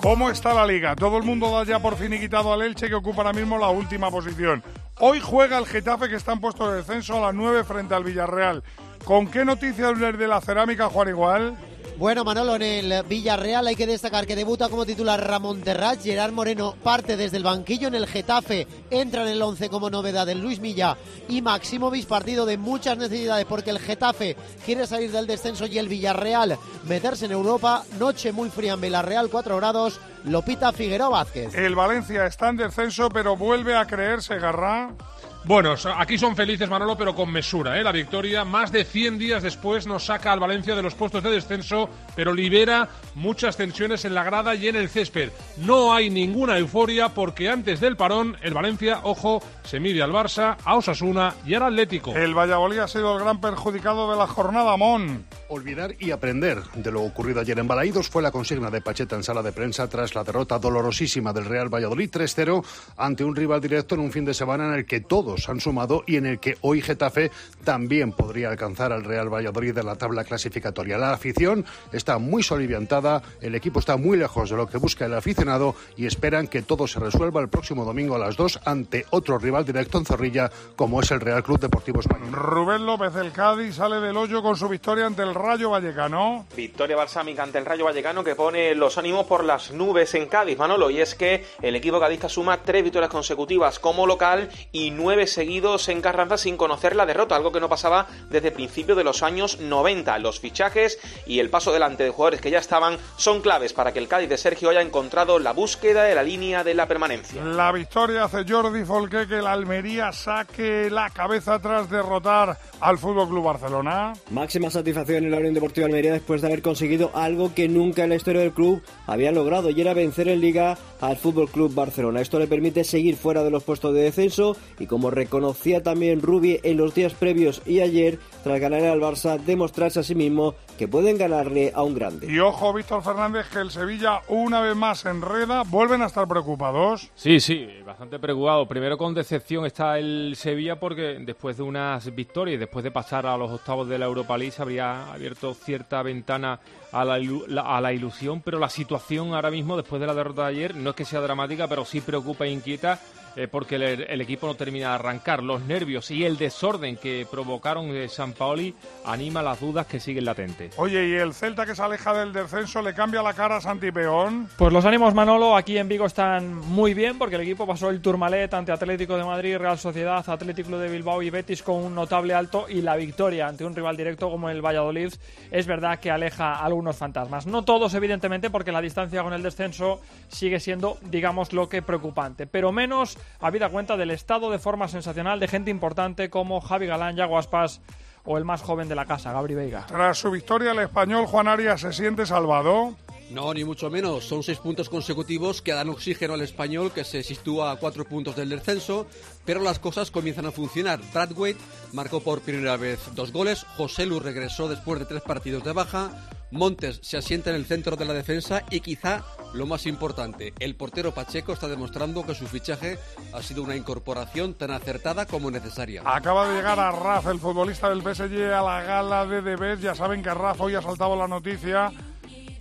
¿Cómo 0.00 0.30
está 0.30 0.54
la 0.54 0.66
liga? 0.66 0.94
Todo 0.94 1.16
el 1.16 1.24
mundo 1.24 1.50
da 1.50 1.64
ya 1.64 1.80
por 1.80 1.96
fin 1.96 2.12
y 2.12 2.20
quitado 2.20 2.52
al 2.52 2.62
Elche 2.62 2.88
que 2.88 2.94
ocupa 2.94 3.22
ahora 3.22 3.32
mismo 3.32 3.58
la 3.58 3.68
última 3.70 4.10
posición. 4.10 4.62
Hoy 5.02 5.18
juega 5.18 5.56
el 5.56 5.64
Getafe 5.64 6.10
que 6.10 6.16
está 6.16 6.32
en 6.32 6.40
puesto 6.40 6.70
de 6.70 6.76
descenso 6.76 7.16
a 7.16 7.20
las 7.28 7.34
9 7.34 7.64
frente 7.64 7.94
al 7.94 8.04
Villarreal. 8.04 8.62
¿Con 9.06 9.28
qué 9.28 9.46
noticias 9.46 9.98
de 9.98 10.28
la 10.28 10.42
cerámica, 10.42 10.90
Juan 10.90 11.08
Igual? 11.08 11.56
Bueno, 12.00 12.24
Manolo, 12.24 12.56
en 12.56 12.62
el 12.62 13.02
Villarreal 13.02 13.66
hay 13.66 13.76
que 13.76 13.86
destacar 13.86 14.26
que 14.26 14.34
debuta 14.34 14.70
como 14.70 14.86
titular 14.86 15.22
Ramón 15.22 15.60
Terrat, 15.60 16.02
Gerard 16.02 16.32
Moreno 16.32 16.74
parte 16.82 17.14
desde 17.18 17.36
el 17.36 17.42
banquillo 17.42 17.88
en 17.88 17.94
el 17.94 18.06
Getafe, 18.06 18.66
entra 18.90 19.20
en 19.20 19.28
el 19.28 19.42
11 19.42 19.68
como 19.68 19.90
novedad 19.90 20.26
el 20.30 20.40
Luis 20.40 20.60
Milla 20.60 20.96
y 21.28 21.42
Maximovic, 21.42 22.06
partido 22.06 22.46
de 22.46 22.56
muchas 22.56 22.96
necesidades 22.96 23.44
porque 23.44 23.68
el 23.68 23.78
Getafe 23.78 24.34
quiere 24.64 24.86
salir 24.86 25.12
del 25.12 25.26
descenso 25.26 25.66
y 25.66 25.76
el 25.76 25.88
Villarreal 25.88 26.56
meterse 26.84 27.26
en 27.26 27.32
Europa, 27.32 27.84
noche 27.98 28.32
muy 28.32 28.48
fría 28.48 28.72
en 28.72 28.80
Villarreal, 28.80 29.28
4 29.28 29.58
grados, 29.58 30.00
Lopita 30.24 30.72
Figueroa 30.72 31.10
Vázquez. 31.10 31.54
El 31.54 31.74
Valencia 31.74 32.24
está 32.24 32.48
en 32.48 32.56
descenso 32.56 33.10
pero 33.10 33.36
vuelve 33.36 33.76
a 33.76 33.86
creerse, 33.86 34.38
Garrá. 34.38 34.94
Bueno, 35.44 35.74
aquí 35.96 36.18
son 36.18 36.36
felices 36.36 36.68
Manolo, 36.68 36.98
pero 36.98 37.14
con 37.14 37.32
mesura. 37.32 37.80
¿eh? 37.80 37.82
La 37.82 37.92
victoria, 37.92 38.44
más 38.44 38.70
de 38.70 38.84
100 38.84 39.18
días 39.18 39.42
después, 39.42 39.86
nos 39.86 40.04
saca 40.04 40.32
al 40.32 40.38
Valencia 40.38 40.74
de 40.74 40.82
los 40.82 40.94
puestos 40.94 41.22
de 41.22 41.30
descenso, 41.30 41.88
pero 42.14 42.34
libera 42.34 42.88
muchas 43.14 43.56
tensiones 43.56 44.04
en 44.04 44.14
la 44.14 44.22
grada 44.22 44.54
y 44.54 44.68
en 44.68 44.76
el 44.76 44.90
césped. 44.90 45.30
No 45.56 45.94
hay 45.94 46.10
ninguna 46.10 46.58
euforia 46.58 47.08
porque 47.08 47.48
antes 47.48 47.80
del 47.80 47.96
parón, 47.96 48.36
el 48.42 48.52
Valencia, 48.52 49.00
ojo, 49.02 49.42
se 49.64 49.80
mide 49.80 50.02
al 50.02 50.12
Barça, 50.12 50.56
a 50.62 50.76
Osasuna 50.76 51.34
y 51.46 51.54
al 51.54 51.62
Atlético. 51.62 52.14
El 52.14 52.34
Valladolid 52.34 52.80
ha 52.80 52.88
sido 52.88 53.16
el 53.16 53.22
gran 53.24 53.40
perjudicado 53.40 54.10
de 54.10 54.18
la 54.18 54.26
jornada, 54.26 54.76
Mon. 54.76 55.24
Olvidar 55.48 55.94
y 55.98 56.10
aprender 56.10 56.62
de 56.74 56.92
lo 56.92 57.02
ocurrido 57.02 57.40
ayer 57.40 57.58
en 57.58 57.66
Balaídos 57.66 58.08
fue 58.08 58.22
la 58.22 58.30
consigna 58.30 58.70
de 58.70 58.82
Pacheta 58.82 59.16
en 59.16 59.24
sala 59.24 59.42
de 59.42 59.52
prensa 59.52 59.88
tras 59.88 60.14
la 60.14 60.22
derrota 60.22 60.58
dolorosísima 60.58 61.32
del 61.32 61.46
Real 61.46 61.72
Valladolid 61.72 62.10
3-0 62.10 62.64
ante 62.98 63.24
un 63.24 63.34
rival 63.34 63.60
directo 63.60 63.94
en 63.94 64.02
un 64.02 64.12
fin 64.12 64.24
de 64.24 64.34
semana 64.34 64.68
en 64.68 64.74
el 64.74 64.86
que 64.86 65.00
todos 65.30 65.48
han 65.48 65.60
sumado 65.60 66.02
y 66.08 66.16
en 66.16 66.26
el 66.26 66.40
que 66.40 66.56
hoy 66.62 66.82
Getafe 66.82 67.30
también 67.62 68.10
podría 68.10 68.48
alcanzar 68.48 68.92
al 68.92 69.04
Real 69.04 69.32
Valladolid 69.32 69.72
de 69.72 69.84
la 69.84 69.94
tabla 69.94 70.24
clasificatoria. 70.24 70.98
La 70.98 71.12
afición 71.12 71.64
está 71.92 72.18
muy 72.18 72.42
soliviantada, 72.42 73.22
el 73.40 73.54
equipo 73.54 73.78
está 73.78 73.96
muy 73.96 74.16
lejos 74.16 74.50
de 74.50 74.56
lo 74.56 74.66
que 74.66 74.78
busca 74.78 75.06
el 75.06 75.14
aficionado 75.14 75.76
y 75.96 76.06
esperan 76.06 76.48
que 76.48 76.62
todo 76.62 76.88
se 76.88 76.98
resuelva 76.98 77.40
el 77.40 77.48
próximo 77.48 77.84
domingo 77.84 78.16
a 78.16 78.18
las 78.18 78.36
2 78.36 78.62
ante 78.64 79.06
otro 79.10 79.38
rival 79.38 79.64
directo 79.64 79.98
en 79.98 80.04
Zorrilla 80.04 80.50
como 80.74 81.00
es 81.00 81.10
el 81.12 81.20
Real 81.20 81.44
Club 81.44 81.60
Deportivo 81.60 82.00
Español. 82.00 82.32
Rubén 82.32 82.84
López, 82.84 83.14
el 83.14 83.30
Cádiz, 83.30 83.76
sale 83.76 84.00
del 84.00 84.16
hoyo 84.16 84.42
con 84.42 84.56
su 84.56 84.68
victoria 84.68 85.06
ante 85.06 85.22
el 85.22 85.32
Rayo 85.32 85.70
Vallecano. 85.70 86.46
Victoria 86.56 86.96
balsámica 86.96 87.44
ante 87.44 87.58
el 87.58 87.66
Rayo 87.66 87.84
Vallecano 87.84 88.24
que 88.24 88.34
pone 88.34 88.74
los 88.74 88.98
ánimos 88.98 89.26
por 89.26 89.44
las 89.44 89.70
nubes 89.70 90.12
en 90.16 90.26
Cádiz, 90.26 90.58
Manolo. 90.58 90.90
Y 90.90 91.00
es 91.00 91.14
que 91.14 91.44
el 91.62 91.76
equipo 91.76 92.00
cadista 92.00 92.28
suma 92.28 92.58
tres 92.64 92.82
victorias 92.82 93.10
consecutivas 93.10 93.78
como 93.78 94.08
local 94.08 94.48
y 94.72 94.90
nueve 94.90 95.19
seguidos 95.26 95.88
en 95.88 96.00
Carranza 96.00 96.38
sin 96.38 96.56
conocer 96.56 96.96
la 96.96 97.06
derrota, 97.06 97.36
algo 97.36 97.52
que 97.52 97.60
no 97.60 97.68
pasaba 97.68 98.06
desde 98.28 98.50
principios 98.50 98.96
de 98.96 99.04
los 99.04 99.22
años 99.22 99.60
90. 99.60 100.18
Los 100.18 100.40
fichajes 100.40 100.98
y 101.26 101.38
el 101.38 101.50
paso 101.50 101.72
delante 101.72 102.04
de 102.04 102.10
jugadores 102.10 102.40
que 102.40 102.50
ya 102.50 102.58
estaban 102.58 102.98
son 103.16 103.40
claves 103.40 103.72
para 103.72 103.92
que 103.92 103.98
el 103.98 104.08
Cádiz 104.08 104.28
de 104.28 104.38
Sergio 104.38 104.70
haya 104.70 104.80
encontrado 104.80 105.38
la 105.38 105.52
búsqueda 105.52 106.04
de 106.04 106.14
la 106.14 106.22
línea 106.22 106.64
de 106.64 106.74
la 106.74 106.86
permanencia. 106.86 107.44
La 107.44 107.72
victoria 107.72 108.24
hace 108.24 108.44
Jordi 108.48 108.84
Folque 108.84 109.26
que 109.26 109.38
el 109.38 109.46
Almería 109.46 110.12
saque 110.12 110.88
la 110.90 111.10
cabeza 111.10 111.58
tras 111.58 111.90
derrotar 111.90 112.58
al 112.80 112.98
Fútbol 112.98 113.28
Club 113.28 113.44
Barcelona. 113.44 114.12
Máxima 114.30 114.70
satisfacción 114.70 115.24
en 115.24 115.30
la 115.30 115.38
Unión 115.38 115.54
Deportiva 115.54 115.86
Almería 115.86 116.12
después 116.12 116.40
de 116.40 116.48
haber 116.48 116.62
conseguido 116.62 117.10
algo 117.14 117.54
que 117.54 117.68
nunca 117.68 118.04
en 118.04 118.10
la 118.10 118.16
historia 118.16 118.40
del 118.40 118.52
club 118.52 118.82
había 119.06 119.32
logrado 119.32 119.70
y 119.70 119.80
era 119.80 119.94
vencer 119.94 120.28
en 120.28 120.40
Liga 120.40 120.78
al 121.00 121.16
Fútbol 121.16 121.50
Club 121.50 121.74
Barcelona. 121.74 122.20
Esto 122.20 122.38
le 122.38 122.46
permite 122.46 122.84
seguir 122.84 123.16
fuera 123.16 123.42
de 123.42 123.50
los 123.50 123.64
puestos 123.64 123.94
de 123.94 124.02
descenso 124.02 124.56
y 124.78 124.86
como 124.86 125.09
reconocía 125.10 125.82
también 125.82 126.22
Rubi 126.22 126.60
en 126.62 126.76
los 126.76 126.94
días 126.94 127.14
previos 127.14 127.62
y 127.66 127.80
ayer, 127.80 128.18
tras 128.42 128.60
ganar 128.60 128.84
al 128.84 129.00
Barça, 129.00 129.38
demostrarse 129.38 130.00
a 130.00 130.02
sí 130.02 130.14
mismo 130.14 130.54
que 130.78 130.88
pueden 130.88 131.18
ganarle 131.18 131.72
a 131.74 131.82
un 131.82 131.94
grande. 131.94 132.26
Y 132.30 132.38
ojo, 132.38 132.72
Víctor 132.72 133.02
Fernández, 133.02 133.46
que 133.52 133.58
el 133.58 133.70
Sevilla 133.70 134.22
una 134.28 134.60
vez 134.60 134.74
más 134.74 135.04
enreda, 135.04 135.62
vuelven 135.66 136.02
a 136.02 136.06
estar 136.06 136.26
preocupados. 136.26 137.10
Sí, 137.14 137.40
sí, 137.40 137.68
bastante 137.84 138.18
preocupado. 138.18 138.66
Primero 138.66 138.96
con 138.96 139.14
decepción 139.14 139.66
está 139.66 139.98
el 139.98 140.34
Sevilla 140.36 140.80
porque 140.80 141.18
después 141.20 141.56
de 141.56 141.62
unas 141.62 142.14
victorias 142.14 142.54
y 142.54 142.58
después 142.58 142.82
de 142.82 142.90
pasar 142.90 143.26
a 143.26 143.36
los 143.36 143.50
octavos 143.50 143.88
de 143.88 143.98
la 143.98 144.06
Europa 144.06 144.38
League 144.38 144.52
se 144.52 144.62
habría 144.62 145.12
abierto 145.12 145.52
cierta 145.54 146.02
ventana 146.02 146.60
a 146.92 147.04
la, 147.04 147.14
a 147.62 147.80
la 147.80 147.92
ilusión, 147.92 148.42
pero 148.42 148.58
la 148.58 148.68
situación 148.68 149.34
ahora 149.34 149.50
mismo, 149.50 149.76
después 149.76 150.00
de 150.00 150.06
la 150.06 150.14
derrota 150.14 150.42
de 150.42 150.48
ayer, 150.48 150.74
no 150.74 150.90
es 150.90 150.96
que 150.96 151.04
sea 151.04 151.20
dramática, 151.20 151.68
pero 151.68 151.84
sí 151.84 152.00
preocupa 152.00 152.46
e 152.46 152.50
inquieta 152.50 152.98
eh, 153.36 153.48
porque 153.48 153.76
el, 153.76 153.82
el, 153.82 154.20
equipo 154.20 154.46
no 154.46 154.54
termina 154.54 154.88
de 154.88 154.94
arrancar. 154.94 155.42
Los 155.42 155.62
nervios 155.62 156.10
y 156.10 156.24
el 156.24 156.36
desorden 156.36 156.96
que 156.96 157.26
provocaron 157.30 157.94
eh, 157.94 158.08
San 158.08 158.32
Paoli 158.32 158.74
anima 159.04 159.42
las 159.42 159.60
dudas 159.60 159.86
que 159.86 160.00
siguen 160.00 160.24
latentes. 160.24 160.74
Oye, 160.78 161.08
¿y 161.08 161.14
el 161.14 161.32
Celta 161.32 161.64
que 161.64 161.74
se 161.74 161.82
aleja 161.82 162.12
del 162.12 162.32
descenso 162.32 162.82
le 162.82 162.92
cambia 162.92 163.22
la 163.22 163.34
cara 163.34 163.56
a 163.56 163.60
Santipeón? 163.60 164.48
Pues 164.56 164.72
los 164.72 164.84
ánimos, 164.84 165.14
Manolo, 165.14 165.56
aquí 165.56 165.78
en 165.78 165.88
Vigo 165.88 166.06
están 166.06 166.54
muy 166.54 166.92
bien 166.92 167.18
porque 167.18 167.36
el 167.36 167.42
equipo 167.42 167.66
pasó 167.66 167.90
el 167.90 168.00
Tourmalet 168.00 168.52
ante 168.52 168.72
Atlético 168.72 169.16
de 169.16 169.24
Madrid, 169.24 169.56
Real 169.58 169.78
Sociedad, 169.78 170.28
Atlético 170.28 170.78
de 170.78 170.88
Bilbao 170.88 171.22
y 171.22 171.30
Betis 171.30 171.62
con 171.62 171.76
un 171.76 171.94
notable 171.94 172.34
alto 172.34 172.66
y 172.68 172.82
la 172.82 172.96
victoria 172.96 173.46
ante 173.46 173.64
un 173.64 173.76
rival 173.76 173.96
directo 173.96 174.28
como 174.28 174.50
el 174.50 174.64
Valladolid 174.64 175.12
es 175.50 175.66
verdad 175.66 176.00
que 176.00 176.10
aleja 176.10 176.54
algunos 176.80 176.96
fantasmas. 176.96 177.46
No 177.46 177.62
todos, 177.62 177.92
evidentemente, 177.92 178.48
porque 178.48 178.72
la 178.72 178.80
distancia 178.80 179.22
con 179.22 179.34
el 179.34 179.42
descenso 179.42 180.00
sigue 180.28 180.60
siendo, 180.60 180.96
digamos, 181.02 181.52
lo 181.52 181.68
que 181.68 181.82
preocupante, 181.82 182.46
pero 182.46 182.72
menos 182.72 183.18
habida 183.38 183.68
cuenta 183.68 183.98
del 183.98 184.10
estado 184.10 184.50
de 184.50 184.58
forma 184.58 184.88
sensacional 184.88 185.38
de 185.40 185.48
gente 185.48 185.70
importante 185.70 186.30
como 186.30 186.62
Javi 186.62 186.86
Galán, 186.86 187.16
Yago 187.16 187.36
Aspas 187.36 187.82
o 188.24 188.38
el 188.38 188.46
más 188.46 188.62
joven 188.62 188.88
de 188.88 188.94
la 188.94 189.04
casa, 189.04 189.30
Gabri 189.30 189.54
Veiga. 189.54 189.84
Tras 189.86 190.16
su 190.16 190.30
victoria, 190.30 190.72
el 190.72 190.78
español 190.78 191.26
Juan 191.26 191.48
Arias 191.48 191.82
se 191.82 191.92
siente 191.92 192.24
salvado. 192.24 192.94
No, 193.30 193.54
ni 193.54 193.64
mucho 193.64 193.90
menos. 193.90 194.24
Son 194.24 194.42
seis 194.42 194.58
puntos 194.58 194.88
consecutivos 194.88 195.62
que 195.62 195.72
dan 195.72 195.88
oxígeno 195.88 196.34
al 196.34 196.42
español, 196.42 196.92
que 196.92 197.04
se 197.04 197.22
sitúa 197.22 197.70
a 197.70 197.76
cuatro 197.76 198.04
puntos 198.04 198.34
del 198.34 198.48
descenso, 198.48 199.06
pero 199.44 199.60
las 199.60 199.78
cosas 199.78 200.10
comienzan 200.10 200.46
a 200.46 200.52
funcionar. 200.52 201.00
Bradwaite 201.12 201.60
marcó 201.92 202.20
por 202.20 202.40
primera 202.40 202.76
vez 202.76 202.98
dos 203.14 203.32
goles, 203.32 203.64
José 203.76 204.06
Lu 204.06 204.18
regresó 204.18 204.68
después 204.68 204.98
de 204.98 205.06
tres 205.06 205.22
partidos 205.22 205.62
de 205.62 205.72
baja, 205.72 206.10
Montes 206.50 206.98
se 207.02 207.16
asienta 207.16 207.50
en 207.50 207.56
el 207.56 207.64
centro 207.64 207.94
de 207.94 208.04
la 208.04 208.12
defensa 208.12 208.64
y 208.70 208.80
quizá 208.80 209.22
lo 209.54 209.66
más 209.66 209.86
importante, 209.86 210.52
el 210.58 210.74
portero 210.74 211.14
Pacheco 211.14 211.52
está 211.52 211.68
demostrando 211.68 212.26
que 212.26 212.34
su 212.34 212.46
fichaje 212.46 212.98
ha 213.32 213.42
sido 213.42 213.62
una 213.62 213.76
incorporación 213.76 214.54
tan 214.54 214.72
acertada 214.72 215.26
como 215.26 215.50
necesaria. 215.50 216.02
Acaba 216.04 216.48
de 216.48 216.56
llegar 216.56 216.80
a 216.80 216.90
Raf, 216.90 217.28
el 217.28 217.38
futbolista 217.38 217.88
del 217.88 218.02
PSG, 218.02 218.52
a 218.52 218.62
la 218.62 218.82
gala 218.82 219.26
de 219.26 219.42
Debes. 219.42 219.80
Ya 219.80 219.94
saben 219.94 220.22
que 220.22 220.34
Raf 220.34 220.60
hoy 220.60 220.74
ha 220.74 220.82
saltado 220.82 221.14
la 221.16 221.28
noticia 221.28 221.92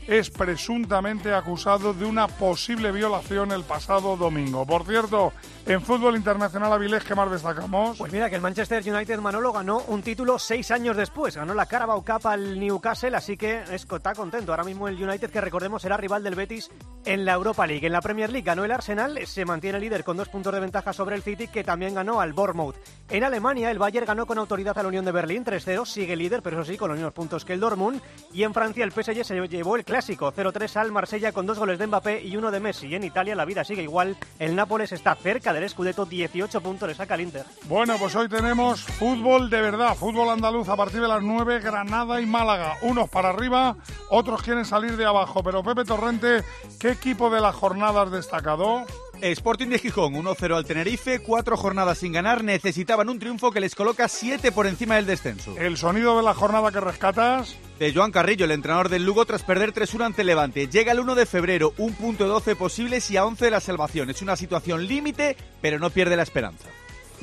es 0.10 0.32
presuntamente 0.32 1.36
acusado 1.36 1.94
de 1.94 2.04
una 2.04 2.28
posible 2.28 2.92
violación 2.92 3.52
el 3.52 3.64
pasado 3.64 4.18
domingo. 4.18 4.66
Por 4.66 4.84
cierto, 4.84 5.32
en 5.68 5.84
fútbol 5.84 6.16
internacional 6.16 6.74
Avilés, 6.74 7.04
¿qué 7.04 7.14
más 7.14 7.30
destacamos? 7.30 8.00
Pues 8.00 8.12
mira, 8.12 8.28
que 8.28 8.36
el 8.36 8.42
Manchester 8.42 8.82
United 8.92 9.20
Manolo 9.20 9.54
ganó 9.54 9.84
un 9.88 10.02
título 10.02 10.40
seis 10.40 10.72
años 10.72 10.98
después. 10.98 11.36
Ganó 11.36 11.54
la 11.54 11.68
Carabao 11.68 12.04
Cup 12.04 12.26
al 12.26 12.60
Newcastle, 12.60 13.16
así 13.16 13.38
que 13.38 13.62
está 13.72 14.16
contento. 14.16 14.52
Ahora 14.52 14.64
mismo 14.64 14.88
el 14.88 14.96
United, 14.96 15.30
que 15.30 15.42
recordemos 15.42 15.84
será 15.84 15.96
rival 15.96 16.24
del 16.24 16.34
Betis 16.34 16.72
en 17.06 17.24
la 17.24 17.34
Europa 17.34 17.68
League. 17.68 17.86
En 17.86 17.94
la 17.94 18.02
Premier 18.02 18.32
League 18.32 18.48
ganó 18.48 18.66
el 18.66 18.72
Arsenal, 18.72 19.20
se 19.28 19.46
mantiene 19.46 19.80
líder 19.80 20.04
con 20.04 20.18
dos 20.18 20.30
puntos 20.30 20.52
de 20.52 20.60
ventaja 20.60 20.92
sobre 20.92 21.18
el 21.18 21.22
City, 21.22 21.50
que 21.50 21.64
también 21.64 21.94
ganó 21.94 22.20
al 22.20 22.34
Bournemouth. 22.34 22.78
En 23.10 23.24
Alemania, 23.24 23.70
el 23.70 23.78
Bayern 23.78 24.08
ganó 24.08 24.26
con 24.26 24.40
autoridad 24.40 24.76
a 24.76 24.82
la 24.82 24.90
Unión 24.90 25.06
de 25.06 25.12
Berlín 25.12 25.46
3-0, 25.46 25.86
sigue 25.86 26.16
líder, 26.16 26.42
pero 26.42 26.60
eso 26.60 26.72
sí, 26.72 26.78
con 26.78 26.90
los 26.90 26.98
mismos 26.98 27.14
puntos 27.14 27.46
que 27.46 27.54
el 27.54 27.60
Dortmund. 27.60 28.02
Y 28.34 28.42
en 28.42 28.56
Francia, 28.56 28.84
el 28.84 28.92
PSG 28.92 29.24
se 29.24 29.48
llevó 29.48 29.76
el 29.76 29.86
clásico 29.86 29.99
0-3 30.08 30.76
al 30.78 30.92
Marsella 30.92 31.32
con 31.32 31.46
dos 31.46 31.60
goles 31.60 31.80
de 31.80 31.88
Mbappé 31.88 32.24
y 32.24 32.38
uno 32.38 32.52
de 32.52 32.60
Messi. 32.60 32.94
En 32.96 33.04
Italia 33.04 33.36
la 33.36 33.46
vida 33.46 33.64
sigue 33.64 33.84
igual. 33.84 34.18
El 34.40 34.56
Nápoles 34.56 34.92
está 34.92 35.16
cerca 35.16 35.54
del 35.54 35.70
Scudetto, 35.70 36.06
18 36.06 36.62
puntos 36.62 36.90
le 36.90 36.96
saca 36.96 37.16
el 37.16 37.22
Inter. 37.22 37.46
Bueno, 37.66 37.96
pues 38.00 38.16
hoy 38.16 38.30
tenemos 38.30 38.82
fútbol 38.82 39.50
de 39.50 39.62
verdad, 39.62 39.96
fútbol 39.96 40.30
andaluz 40.30 40.70
a 40.70 40.76
partir 40.76 41.02
de 41.02 41.08
las 41.08 41.22
9, 41.22 41.60
Granada 41.60 42.22
y 42.22 42.26
Málaga. 42.26 42.78
Unos 42.82 43.10
para 43.10 43.30
arriba, 43.30 43.76
otros 44.10 44.42
quieren 44.42 44.66
salir 44.66 44.98
de 44.98 45.06
abajo. 45.06 45.44
Pero 45.44 45.64
Pepe 45.64 45.84
Torrente, 45.86 46.44
¿qué 46.80 46.92
equipo 46.92 47.30
de 47.30 47.42
la 47.42 47.52
jornada 47.52 48.02
has 48.04 48.12
destacado? 48.12 48.86
Sporting 49.22 49.68
de 49.68 49.80
Gijón 49.80 50.14
1-0 50.14 50.56
al 50.56 50.66
Tenerife, 50.66 51.20
cuatro 51.20 51.58
jornadas 51.58 51.98
sin 51.98 52.14
ganar, 52.14 52.44
necesitaban 52.44 53.10
un 53.10 53.20
triunfo 53.20 53.52
que 53.52 53.60
les 53.60 53.76
coloca 53.76 54.08
siete 54.08 54.52
por 54.52 54.66
encima 54.66 54.96
del 54.96 55.06
descenso. 55.06 55.56
El 55.58 55.78
sonido 55.78 56.16
de 56.18 56.24
la 56.24 56.34
jornada 56.34 56.72
que 56.72 56.80
rescatas. 56.80 57.56
De 57.80 57.94
Joan 57.94 58.12
Carrillo, 58.12 58.46
el 58.46 58.52
entrenador 58.52 58.90
del 58.90 59.06
Lugo, 59.06 59.26
tras 59.26 59.44
perder 59.44 59.74
3-1 59.74 60.06
ante 60.06 60.24
Levante. 60.24 60.68
Llega 60.68 60.92
el 60.92 61.00
1 61.00 61.16
de 61.16 61.26
febrero, 61.26 61.74
un 61.78 61.94
punto 61.94 62.28
12 62.28 62.56
posibles 62.56 63.10
y 63.12 63.18
a 63.18 63.26
11 63.26 63.46
de 63.46 63.52
la 63.52 63.62
salvación. 63.62 64.10
Es 64.10 64.22
una 64.22 64.36
situación 64.36 64.86
límite, 64.86 65.38
pero 65.62 65.80
no 65.80 65.90
pierde 65.90 66.18
la 66.18 66.24
esperanza. 66.24 66.66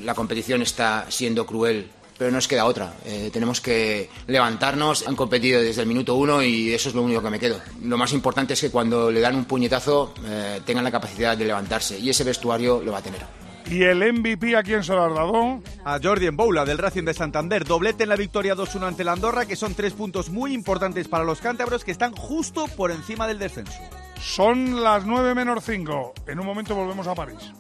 La 0.03 0.15
competición 0.15 0.63
está 0.63 1.07
siendo 1.11 1.47
cruel 1.47 1.91
pero 2.19 2.31
no 2.31 2.37
nos 2.37 2.49
queda 2.49 2.65
otra. 2.65 2.95
Eh, 3.05 3.31
tenemos 3.33 3.61
que 3.61 4.09
levantarnos. 4.27 5.07
Han 5.07 5.17
competido 5.17 5.61
desde 5.61 5.83
el 5.83 5.89
minuto 5.89 6.15
uno 6.15 6.43
y 6.43 6.73
eso 6.73 6.89
es 6.89 6.95
lo 6.95 7.03
único 7.03 7.23
que 7.23 7.31
me 7.31 7.39
quedo. 7.39 7.61
Lo 7.83 7.97
más 7.97 8.13
importante 8.13 8.55
es 8.55 8.61
que 8.61 8.71
cuando 8.71 9.11
le 9.11 9.21
dan 9.21 9.37
un 9.37 9.45
puñetazo 9.45 10.15
eh, 10.25 10.61
tengan 10.65 10.85
la 10.85 10.91
capacidad 10.91 11.37
de 11.37 11.45
levantarse 11.45 11.99
y 11.99 12.11
ese 12.11 12.25
vestuario 12.25 12.83
lo 12.83 12.93
va 12.93 12.99
a 12.99 13.03
tener. 13.03 13.47
¿Y 13.69 13.83
el 13.83 14.13
MVP 14.13 14.57
a 14.57 14.63
quién 14.63 14.85
se 14.85 14.93
lo 14.93 15.05
has 15.05 15.15
dado? 15.15 15.61
A 15.85 15.99
Jordi 16.01 16.29
Boula 16.29 16.65
del 16.65 16.79
Racing 16.79 17.03
de 17.03 17.15
Santander. 17.15 17.65
Doblete 17.65 18.05
en 18.05 18.11
la 18.11 18.17
victoria 18.17 18.55
2-1 18.55 18.87
ante 18.87 19.03
la 19.03 19.13
Andorra, 19.13 19.45
que 19.45 19.57
son 19.57 19.75
tres 19.75 19.93
puntos 19.93 20.31
muy 20.31 20.55
importantes 20.55 21.09
para 21.09 21.25
los 21.25 21.41
cántabros 21.41 21.83
que 21.83 21.91
están 21.91 22.15
justo 22.15 22.69
por 22.69 22.93
encima 22.93 23.27
del 23.27 23.41
descenso. 23.41 23.81
Son 24.21 24.83
las 24.83 25.05
9 25.05 25.35
menos 25.35 25.65
5. 25.65 26.15
En 26.29 26.39
un 26.39 26.47
momento 26.47 26.77
volvemos 26.77 27.09
a 27.09 27.15
París. 27.15 27.53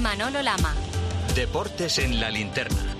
Manolo 0.00 0.40
Lama. 0.40 0.74
Deportes 1.34 1.98
en 1.98 2.20
la 2.20 2.30
linterna. 2.30 2.99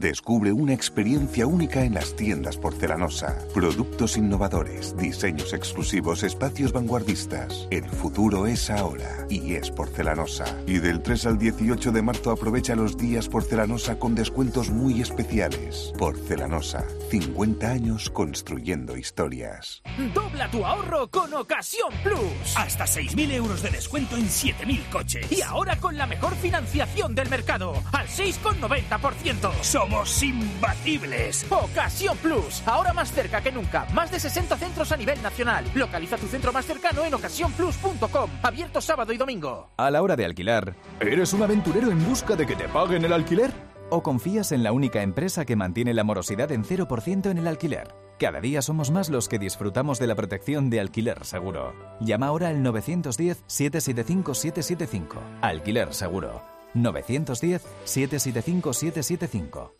Descubre 0.00 0.50
una 0.50 0.72
experiencia 0.72 1.46
única 1.46 1.84
en 1.84 1.92
las 1.92 2.16
tiendas 2.16 2.56
porcelanosa. 2.56 3.36
Productos 3.52 4.16
innovadores, 4.16 4.96
diseños 4.96 5.52
exclusivos, 5.52 6.22
espacios 6.22 6.72
vanguardistas. 6.72 7.68
El 7.70 7.84
futuro 7.84 8.46
es 8.46 8.70
ahora 8.70 9.26
y 9.28 9.56
es 9.56 9.70
porcelanosa. 9.70 10.46
Y 10.66 10.78
del 10.78 11.02
3 11.02 11.26
al 11.26 11.38
18 11.38 11.92
de 11.92 12.00
marzo 12.00 12.30
aprovecha 12.30 12.74
los 12.74 12.96
días 12.96 13.28
porcelanosa 13.28 13.98
con 13.98 14.14
descuentos 14.14 14.70
muy 14.70 15.02
especiales. 15.02 15.92
Porcelanosa, 15.98 16.86
50 17.10 17.68
años 17.68 18.08
construyendo 18.08 18.96
historias. 18.96 19.82
Dobla 20.14 20.50
tu 20.50 20.64
ahorro 20.64 21.10
con 21.10 21.34
Ocasión 21.34 21.92
Plus. 22.02 22.56
Hasta 22.56 22.86
6.000 22.86 23.32
euros 23.32 23.62
de 23.62 23.68
descuento 23.68 24.16
en 24.16 24.28
7.000 24.28 24.88
coches. 24.88 25.30
Y 25.30 25.42
ahora 25.42 25.76
con 25.76 25.98
la 25.98 26.06
mejor 26.06 26.34
financiación 26.36 27.14
del 27.14 27.28
mercado, 27.28 27.74
al 27.92 28.06
6,90%. 28.06 29.50
Somos 29.90 30.22
imbatibles. 30.22 31.44
Ocasión 31.50 32.16
Plus, 32.18 32.62
ahora 32.64 32.92
más 32.92 33.10
cerca 33.10 33.40
que 33.40 33.50
nunca. 33.50 33.88
Más 33.92 34.08
de 34.12 34.20
60 34.20 34.56
centros 34.56 34.92
a 34.92 34.96
nivel 34.96 35.20
nacional. 35.20 35.64
Localiza 35.74 36.16
tu 36.16 36.28
centro 36.28 36.52
más 36.52 36.64
cercano 36.64 37.04
en 37.04 37.12
ocasiónplus.com. 37.12 38.30
Abierto 38.40 38.80
sábado 38.80 39.12
y 39.12 39.16
domingo. 39.16 39.70
A 39.76 39.90
la 39.90 40.00
hora 40.00 40.14
de 40.14 40.24
alquilar, 40.24 40.76
¿eres 41.00 41.32
un 41.32 41.42
aventurero 41.42 41.90
en 41.90 42.08
busca 42.08 42.36
de 42.36 42.46
que 42.46 42.54
te 42.54 42.68
paguen 42.68 43.04
el 43.04 43.12
alquiler? 43.12 43.50
¿O 43.90 44.04
confías 44.04 44.52
en 44.52 44.62
la 44.62 44.70
única 44.70 45.02
empresa 45.02 45.44
que 45.44 45.56
mantiene 45.56 45.92
la 45.92 46.04
morosidad 46.04 46.52
en 46.52 46.62
0% 46.62 47.28
en 47.28 47.38
el 47.38 47.48
alquiler? 47.48 47.92
Cada 48.20 48.40
día 48.40 48.62
somos 48.62 48.92
más 48.92 49.10
los 49.10 49.28
que 49.28 49.40
disfrutamos 49.40 49.98
de 49.98 50.06
la 50.06 50.14
protección 50.14 50.70
de 50.70 50.78
alquiler 50.78 51.24
seguro. 51.24 51.74
Llama 52.00 52.28
ahora 52.28 52.50
al 52.50 52.62
910-775-775. 52.62 55.16
Alquiler 55.40 55.92
seguro. 55.92 56.49
910-775-775. 56.74 59.70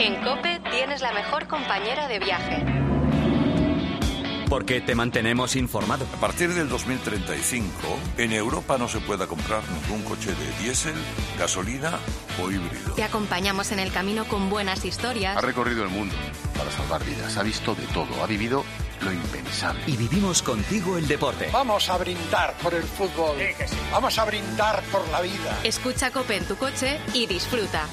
En 0.00 0.24
Cope 0.24 0.60
tienes 0.70 1.00
la 1.00 1.12
mejor 1.12 1.46
compañera 1.46 2.08
de 2.08 2.18
viaje. 2.18 2.91
Porque 4.52 4.82
te 4.82 4.94
mantenemos 4.94 5.56
informado. 5.56 6.04
A 6.14 6.20
partir 6.20 6.52
del 6.52 6.68
2035, 6.68 7.72
en 8.18 8.32
Europa 8.32 8.76
no 8.76 8.86
se 8.86 9.00
pueda 9.00 9.26
comprar 9.26 9.62
ningún 9.70 10.02
coche 10.02 10.28
de 10.34 10.62
diésel, 10.62 10.92
gasolina 11.38 11.98
o 12.38 12.50
híbrido. 12.50 12.92
Te 12.94 13.02
acompañamos 13.02 13.72
en 13.72 13.78
el 13.78 13.90
camino 13.90 14.26
con 14.26 14.50
buenas 14.50 14.84
historias. 14.84 15.38
Ha 15.38 15.40
recorrido 15.40 15.84
el 15.84 15.88
mundo 15.88 16.14
para 16.54 16.70
salvar 16.70 17.02
vidas, 17.02 17.34
ha 17.38 17.42
visto 17.42 17.74
de 17.74 17.86
todo, 17.94 18.22
ha 18.22 18.26
vivido 18.26 18.62
lo 19.00 19.10
impensable. 19.10 19.84
Y 19.86 19.96
vivimos 19.96 20.42
contigo 20.42 20.98
el 20.98 21.08
deporte. 21.08 21.48
Vamos 21.50 21.88
a 21.88 21.96
brindar 21.96 22.54
por 22.62 22.74
el 22.74 22.82
fútbol. 22.82 23.38
Vamos 23.90 24.18
a 24.18 24.26
brindar 24.26 24.82
por 24.92 25.08
la 25.08 25.22
vida. 25.22 25.60
Escucha 25.64 26.10
Cope 26.10 26.36
en 26.36 26.44
tu 26.44 26.56
coche 26.56 27.00
y 27.14 27.26
disfruta. 27.26 27.86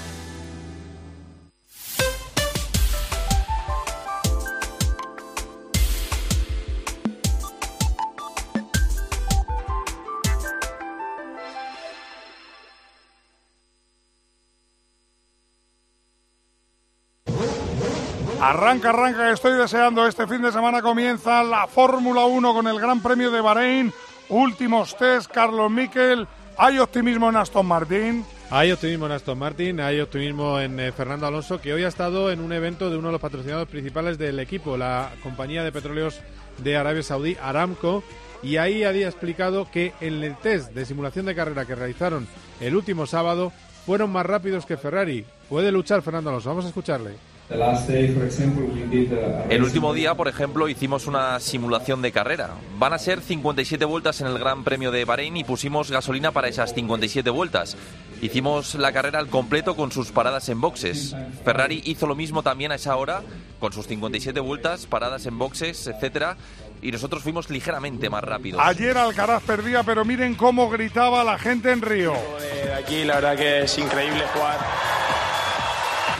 Arranca, 18.42 18.92
arranca, 18.92 19.32
estoy 19.32 19.58
deseando. 19.58 20.08
Este 20.08 20.26
fin 20.26 20.42
de 20.42 20.52
semana 20.54 20.82
comienza 20.82 21.44
la 21.44 21.68
Fórmula 21.68 22.24
1 22.24 22.54
con 22.54 22.68
el 22.68 22.80
Gran 22.80 23.02
Premio 23.02 23.32
de 23.32 23.42
Bahrein. 23.42 23.94
Últimos 24.30 24.96
test, 24.96 25.30
Carlos 25.30 25.70
Miquel. 25.70 26.26
¿Hay 26.58 26.80
optimismo 26.80 27.30
en 27.30 27.36
Aston 27.36 27.66
Martin? 27.66 28.26
Hay 28.50 28.72
optimismo 28.72 29.08
en 29.08 29.12
Aston 29.12 29.38
Martin, 29.38 29.82
hay 29.82 30.00
optimismo 30.00 30.58
en 30.58 30.80
eh, 30.80 30.92
Fernando 30.94 31.28
Alonso, 31.28 31.60
que 31.60 31.74
hoy 31.74 31.84
ha 31.84 31.90
estado 31.90 32.32
en 32.32 32.40
un 32.40 32.54
evento 32.54 32.90
de 32.90 32.98
uno 32.98 33.10
de 33.10 33.12
los 33.12 33.22
patrocinadores 33.22 33.70
principales 33.70 34.18
del 34.18 34.40
equipo, 34.40 34.78
la 34.78 35.12
compañía 35.22 35.64
de 35.64 35.72
petróleos 35.74 36.22
de 36.58 36.78
Arabia 36.78 37.04
Saudí, 37.04 37.38
Aramco, 37.42 38.04
y 38.42 38.56
ahí 38.56 38.86
había 38.86 39.08
explicado 39.08 39.70
que 39.70 39.94
en 40.00 40.24
el 40.24 40.38
test 40.38 40.72
de 40.74 40.86
simulación 40.86 41.26
de 41.26 41.36
carrera 41.36 41.66
que 41.66 41.76
realizaron 41.76 42.26
el 42.62 42.76
último 42.76 43.06
sábado 43.06 43.52
fueron 43.86 44.12
más 44.12 44.26
rápidos 44.26 44.66
que 44.66 44.78
Ferrari. 44.78 45.26
Puede 45.50 45.72
luchar 45.72 46.02
Fernando 46.02 46.30
Alonso, 46.30 46.50
vamos 46.50 46.66
a 46.66 46.70
escucharle. 46.70 47.29
El 49.50 49.64
último 49.64 49.92
día, 49.94 50.14
por 50.14 50.28
ejemplo, 50.28 50.70
hicimos 50.70 51.08
una 51.08 51.40
simulación 51.40 52.02
de 52.04 52.12
carrera. 52.12 52.52
Van 52.78 52.94
a 52.94 53.00
ser 53.00 53.22
57 53.22 53.86
vueltas 53.86 54.22
en 54.22 54.28
el 54.28 54.38
Gran 54.38 54.64
Premio 54.64 54.92
de 54.92 55.04
Bahrein 55.04 55.36
y 55.36 55.44
pusimos 55.44 55.90
gasolina 55.90 56.32
para 56.32 56.48
esas 56.48 56.76
57 56.76 57.28
vueltas. 57.32 57.76
Hicimos 58.22 58.76
la 58.76 58.92
carrera 58.92 59.18
al 59.18 59.30
completo 59.30 59.76
con 59.76 59.92
sus 59.92 60.12
paradas 60.12 60.48
en 60.50 60.62
boxes. 60.62 61.16
Ferrari 61.44 61.82
hizo 61.86 62.06
lo 62.06 62.16
mismo 62.16 62.44
también 62.44 62.72
a 62.72 62.76
esa 62.76 62.96
hora, 62.98 63.24
con 63.60 63.74
sus 63.74 63.88
57 63.88 64.40
vueltas, 64.42 64.86
paradas 64.86 65.26
en 65.26 65.40
boxes, 65.40 65.88
etcétera, 65.88 66.38
y 66.84 66.92
nosotros 66.92 67.24
fuimos 67.24 67.50
ligeramente 67.50 68.12
más 68.12 68.24
rápidos. 68.24 68.62
Ayer 68.64 68.96
Alcaraz 68.96 69.42
perdía, 69.42 69.82
pero 69.82 70.06
miren 70.06 70.36
cómo 70.36 70.70
gritaba 70.70 71.24
la 71.24 71.40
gente 71.40 71.72
en 71.72 71.82
Río. 71.82 72.14
Aquí 72.78 73.06
la 73.06 73.16
verdad 73.16 73.36
que 73.36 73.62
es 73.64 73.78
increíble 73.80 74.24
jugar. 74.34 74.60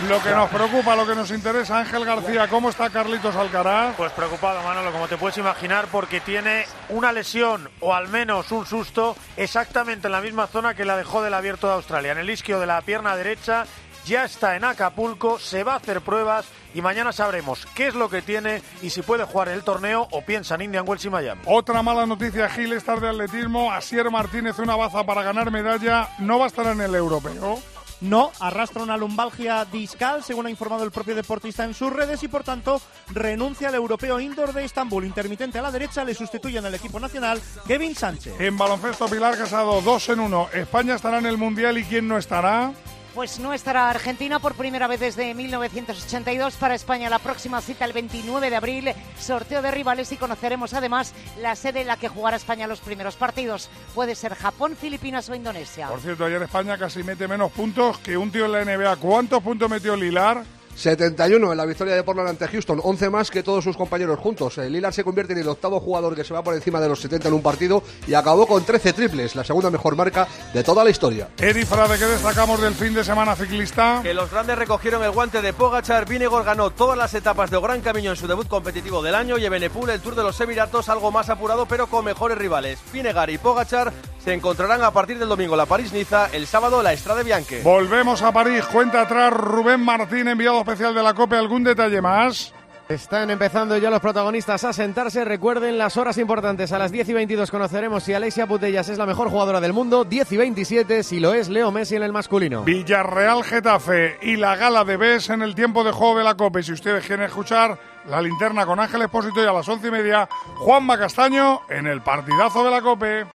Lo 0.08 0.24
que 0.24 0.32
nos 0.32 0.50
preocupa, 0.50 0.96
lo 0.96 1.06
que 1.06 1.14
nos 1.14 1.30
interesa, 1.30 1.80
Ángel 1.80 2.06
García, 2.06 2.48
¿cómo 2.48 2.70
está 2.70 2.90
Carlitos 2.90 3.36
Alcaraz? 3.36 3.96
Pues 3.96 4.12
preocupado, 4.14 4.64
Manolo, 4.64 4.92
como 4.92 5.08
te 5.08 5.18
puedes 5.18 5.38
imaginar, 5.38 5.88
porque 5.92 6.22
tiene 6.22 6.66
una 6.88 7.12
lesión 7.12 7.70
o 7.82 7.94
al 7.94 8.08
menos 8.08 8.52
un 8.52 8.66
susto 8.66 9.16
exactamente 9.36 10.08
en 10.08 10.14
la 10.14 10.22
misma 10.22 10.48
zona 10.48 10.74
que 10.74 10.86
la 10.86 10.98
dejó 10.98 11.22
del 11.22 11.34
abierto 11.34 11.68
de 11.68 11.74
Australia, 11.74 12.14
en 12.14 12.18
el 12.18 12.30
isquio 12.30 12.60
de 12.60 12.66
la 12.66 12.82
pierna 12.82 13.16
derecha. 13.16 13.66
Ya 14.06 14.24
está 14.24 14.56
en 14.56 14.64
Acapulco, 14.64 15.38
se 15.38 15.64
va 15.64 15.74
a 15.74 15.78
hacer 15.78 16.02
pruebas 16.02 16.46
y 16.74 16.82
mañana 16.82 17.12
sabremos 17.12 17.68
qué 17.76 17.88
es 17.88 17.96
lo 17.96 18.10
que 18.10 18.22
tiene 18.22 18.64
y 18.82 18.90
si 18.90 19.02
puede 19.02 19.26
jugar 19.26 19.50
el 19.50 19.64
torneo 19.64 20.08
o 20.12 20.22
piensa 20.22 20.56
en 20.56 20.62
Indian 20.62 20.86
Wells 20.88 21.06
y 21.06 21.10
Miami. 21.10 21.42
Otra 21.46 21.84
mala 21.84 22.06
noticia, 22.06 22.50
Gil, 22.50 22.74
estar 22.74 23.02
de 23.02 23.10
atletismo. 23.10 23.72
Asier 23.72 24.10
Martínez, 24.10 24.58
una 24.58 24.76
baza 24.76 25.04
para 25.04 25.22
ganar 25.22 25.52
medalla, 25.52 26.10
no 26.20 26.40
va 26.40 26.46
a 26.46 26.48
estar 26.48 26.66
en 26.68 26.82
el 26.82 26.96
europeo. 26.96 27.60
No, 28.02 28.32
arrastra 28.40 28.82
una 28.82 28.96
lumbalgia 28.98 29.66
discal, 29.66 30.24
según 30.24 30.46
ha 30.46 30.50
informado 30.50 30.84
el 30.84 30.92
propio 30.92 31.16
deportista 31.16 31.66
en 31.66 31.74
sus 31.74 31.92
redes, 31.92 32.24
y 32.24 32.28
por 32.28 32.44
tanto 32.44 32.82
renuncia 33.14 33.68
al 33.68 33.76
europeo 33.76 34.20
indoor 34.20 34.54
de 34.54 34.64
Estambul. 34.64 35.06
Intermitente 35.06 35.60
a 35.60 35.62
la 35.62 35.72
derecha, 35.72 36.04
le 36.04 36.14
sustituye 36.14 36.60
en 36.60 36.66
el 36.66 36.76
equipo 36.76 37.00
nacional 37.00 37.42
Kevin 37.68 37.96
Sánchez. 37.96 38.40
En 38.40 38.58
baloncesto, 38.58 39.08
Pilar 39.08 39.38
Casado, 39.38 39.82
dos 39.82 40.08
en 40.10 40.22
uno. 40.22 40.48
España 40.54 40.96
estará 40.96 41.20
en 41.20 41.26
el 41.26 41.38
Mundial 41.38 41.78
y 41.78 41.84
quién 41.84 42.08
no 42.08 42.18
estará. 42.18 42.72
Pues 43.16 43.40
no 43.40 43.54
estará 43.54 43.90
Argentina 43.90 44.40
por 44.40 44.54
primera 44.54 44.88
vez 44.88 45.00
desde 45.00 45.34
1982 45.34 46.56
para 46.56 46.76
España. 46.76 47.10
La 47.10 47.20
próxima 47.20 47.60
cita 47.60 47.86
el 47.86 47.94
29 47.94 48.50
de 48.50 48.56
abril, 48.56 48.94
sorteo 49.20 49.62
de 49.62 49.72
rivales 49.72 50.12
y 50.12 50.18
conoceremos 50.18 50.74
además 50.74 51.14
la 51.42 51.56
sede 51.56 51.82
en 51.82 51.88
la 51.88 51.98
que 51.98 52.08
jugará 52.08 52.38
España 52.38 52.68
los 52.68 52.80
primeros 52.80 53.16
partidos. 53.16 53.70
Puede 53.96 54.16
ser 54.16 54.36
Japón, 54.36 54.78
Filipinas 54.80 55.28
o 55.30 55.36
Indonesia. 55.36 55.88
Por 55.88 56.02
cierto, 56.02 56.26
ayer 56.26 56.42
España 56.44 56.78
casi 56.78 57.04
mete 57.04 57.28
menos 57.28 57.52
puntos 57.52 57.98
que 58.00 58.16
un 58.16 58.32
tío 58.32 58.46
en 58.46 58.52
la 58.52 58.64
NBA. 58.64 58.96
¿Cuántos 58.98 59.42
puntos 59.42 59.70
metió 59.70 59.96
Lilar? 59.96 60.44
71 60.80 61.52
en 61.52 61.58
la 61.58 61.66
victoria 61.66 61.94
de 61.94 62.04
Portland 62.04 62.30
ante 62.30 62.48
Houston, 62.48 62.80
11 62.82 63.10
más 63.10 63.30
que 63.30 63.44
todos 63.44 63.66
sus 63.66 63.76
compañeros 63.76 64.18
juntos. 64.18 64.58
El 64.60 64.72
Lillard 64.72 64.94
se 64.94 65.04
convierte 65.04 65.34
en 65.34 65.40
el 65.40 65.50
octavo 65.50 65.82
jugador 65.82 66.16
que 66.16 66.24
se 66.24 66.34
va 66.34 66.42
por 66.42 66.54
encima 66.54 66.80
de 66.80 66.88
los 66.88 67.02
70 67.02 67.28
en 67.28 67.34
un 67.34 67.42
partido 67.42 67.84
y 68.08 68.14
acabó 68.14 68.48
con 68.48 68.64
13 68.64 68.94
triples, 68.94 69.36
la 69.36 69.44
segunda 69.44 69.70
mejor 69.70 69.98
marca 69.98 70.26
de 70.54 70.64
toda 70.64 70.86
la 70.86 70.90
historia. 70.90 71.28
Eri 71.38 71.66
Frade, 71.66 72.00
¿qué 72.00 72.06
destacamos 72.06 72.62
del 72.62 72.74
fin 72.74 72.94
de 72.94 73.04
semana 73.04 73.36
ciclista? 73.36 74.00
Que 74.02 74.14
los 74.14 74.32
grandes 74.32 74.58
recogieron 74.58 75.04
el 75.04 75.12
guante 75.12 75.42
de 75.42 75.52
Pogachar. 75.52 76.08
Vinegor 76.08 76.46
ganó 76.46 76.70
todas 76.70 76.98
las 76.98 77.14
etapas 77.14 77.52
de 77.52 77.60
Gran 77.60 77.82
Camino 77.82 78.12
en 78.12 78.16
su 78.16 78.28
debut 78.28 78.48
competitivo 78.48 79.04
del 79.04 79.16
año 79.16 79.38
y 79.38 79.44
Ebenepul 79.44 79.90
el 79.90 80.00
Tour 80.00 80.16
de 80.16 80.24
los 80.24 80.40
Emiratos 80.40 80.88
algo 80.88 81.12
más 81.12 81.30
apurado 81.30 81.66
pero 81.66 81.88
con 81.88 82.06
mejores 82.06 82.38
rivales. 82.38 82.80
Vinegar 82.94 83.30
y 83.30 83.38
Pogachar 83.38 83.92
se 84.30 84.36
encontrarán 84.36 84.84
a 84.84 84.92
partir 84.92 85.18
del 85.18 85.28
domingo 85.28 85.56
la 85.56 85.66
París-Niza, 85.66 86.28
el 86.34 86.46
sábado 86.46 86.84
la 86.84 86.94
Estrada 86.94 87.24
Bianche. 87.24 87.64
Volvemos 87.64 88.22
a 88.22 88.32
París, 88.32 88.64
cuenta 88.72 89.02
atrás 89.02 89.34
Rubén 89.34 89.84
Martín, 89.84 90.28
enviado 90.28 90.60
especial 90.60 90.94
de 90.94 91.02
la 91.02 91.16
COPE. 91.16 91.36
¿Algún 91.36 91.64
detalle 91.64 92.00
más? 92.00 92.54
Están 92.90 93.32
empezando 93.32 93.76
ya 93.78 93.90
los 93.90 94.00
protagonistas 94.00 94.64
a 94.66 94.74
sentarse. 94.74 95.26
Recuerden 95.26 95.80
las 95.80 95.98
horas 95.98 96.20
importantes. 96.20 96.72
A 96.72 96.78
las 96.78 96.92
10 96.92 97.10
y 97.10 97.14
22 97.14 97.50
conoceremos 97.50 98.04
si 98.04 98.14
Alexia 98.14 98.46
Putellas 98.46 98.88
es 98.90 99.00
la 99.00 99.08
mejor 99.08 99.30
jugadora 99.30 99.60
del 99.60 99.74
mundo. 99.74 100.04
10 100.04 100.32
y 100.32 100.38
27 100.38 101.02
si 101.02 101.20
lo 101.20 101.34
es 101.34 101.50
Leo 101.50 101.72
Messi 101.72 101.96
en 101.96 102.04
el 102.04 102.12
masculino. 102.12 102.64
Villarreal 102.64 103.44
Getafe 103.44 104.20
y 104.22 104.38
la 104.38 104.56
gala 104.58 104.84
de 104.86 104.98
BES 104.98 105.32
en 105.32 105.42
el 105.42 105.56
tiempo 105.56 105.84
de 105.84 105.92
juego 105.92 106.20
de 106.20 106.24
la 106.24 106.36
COPE. 106.36 106.62
Si 106.62 106.72
ustedes 106.72 107.04
quieren 107.04 107.26
escuchar 107.26 107.80
la 108.08 108.22
linterna 108.22 108.66
con 108.66 108.80
Ángel 108.80 109.02
Expósito 109.02 109.44
y 109.44 109.48
a 109.48 109.54
las 109.54 109.68
once 109.68 109.88
y 109.88 109.92
media 109.92 110.28
Juanma 110.56 110.98
Castaño 110.98 111.62
en 111.70 111.88
el 111.88 112.02
partidazo 112.02 112.64
de 112.64 112.72
la 112.72 112.82
COPE. 112.82 113.26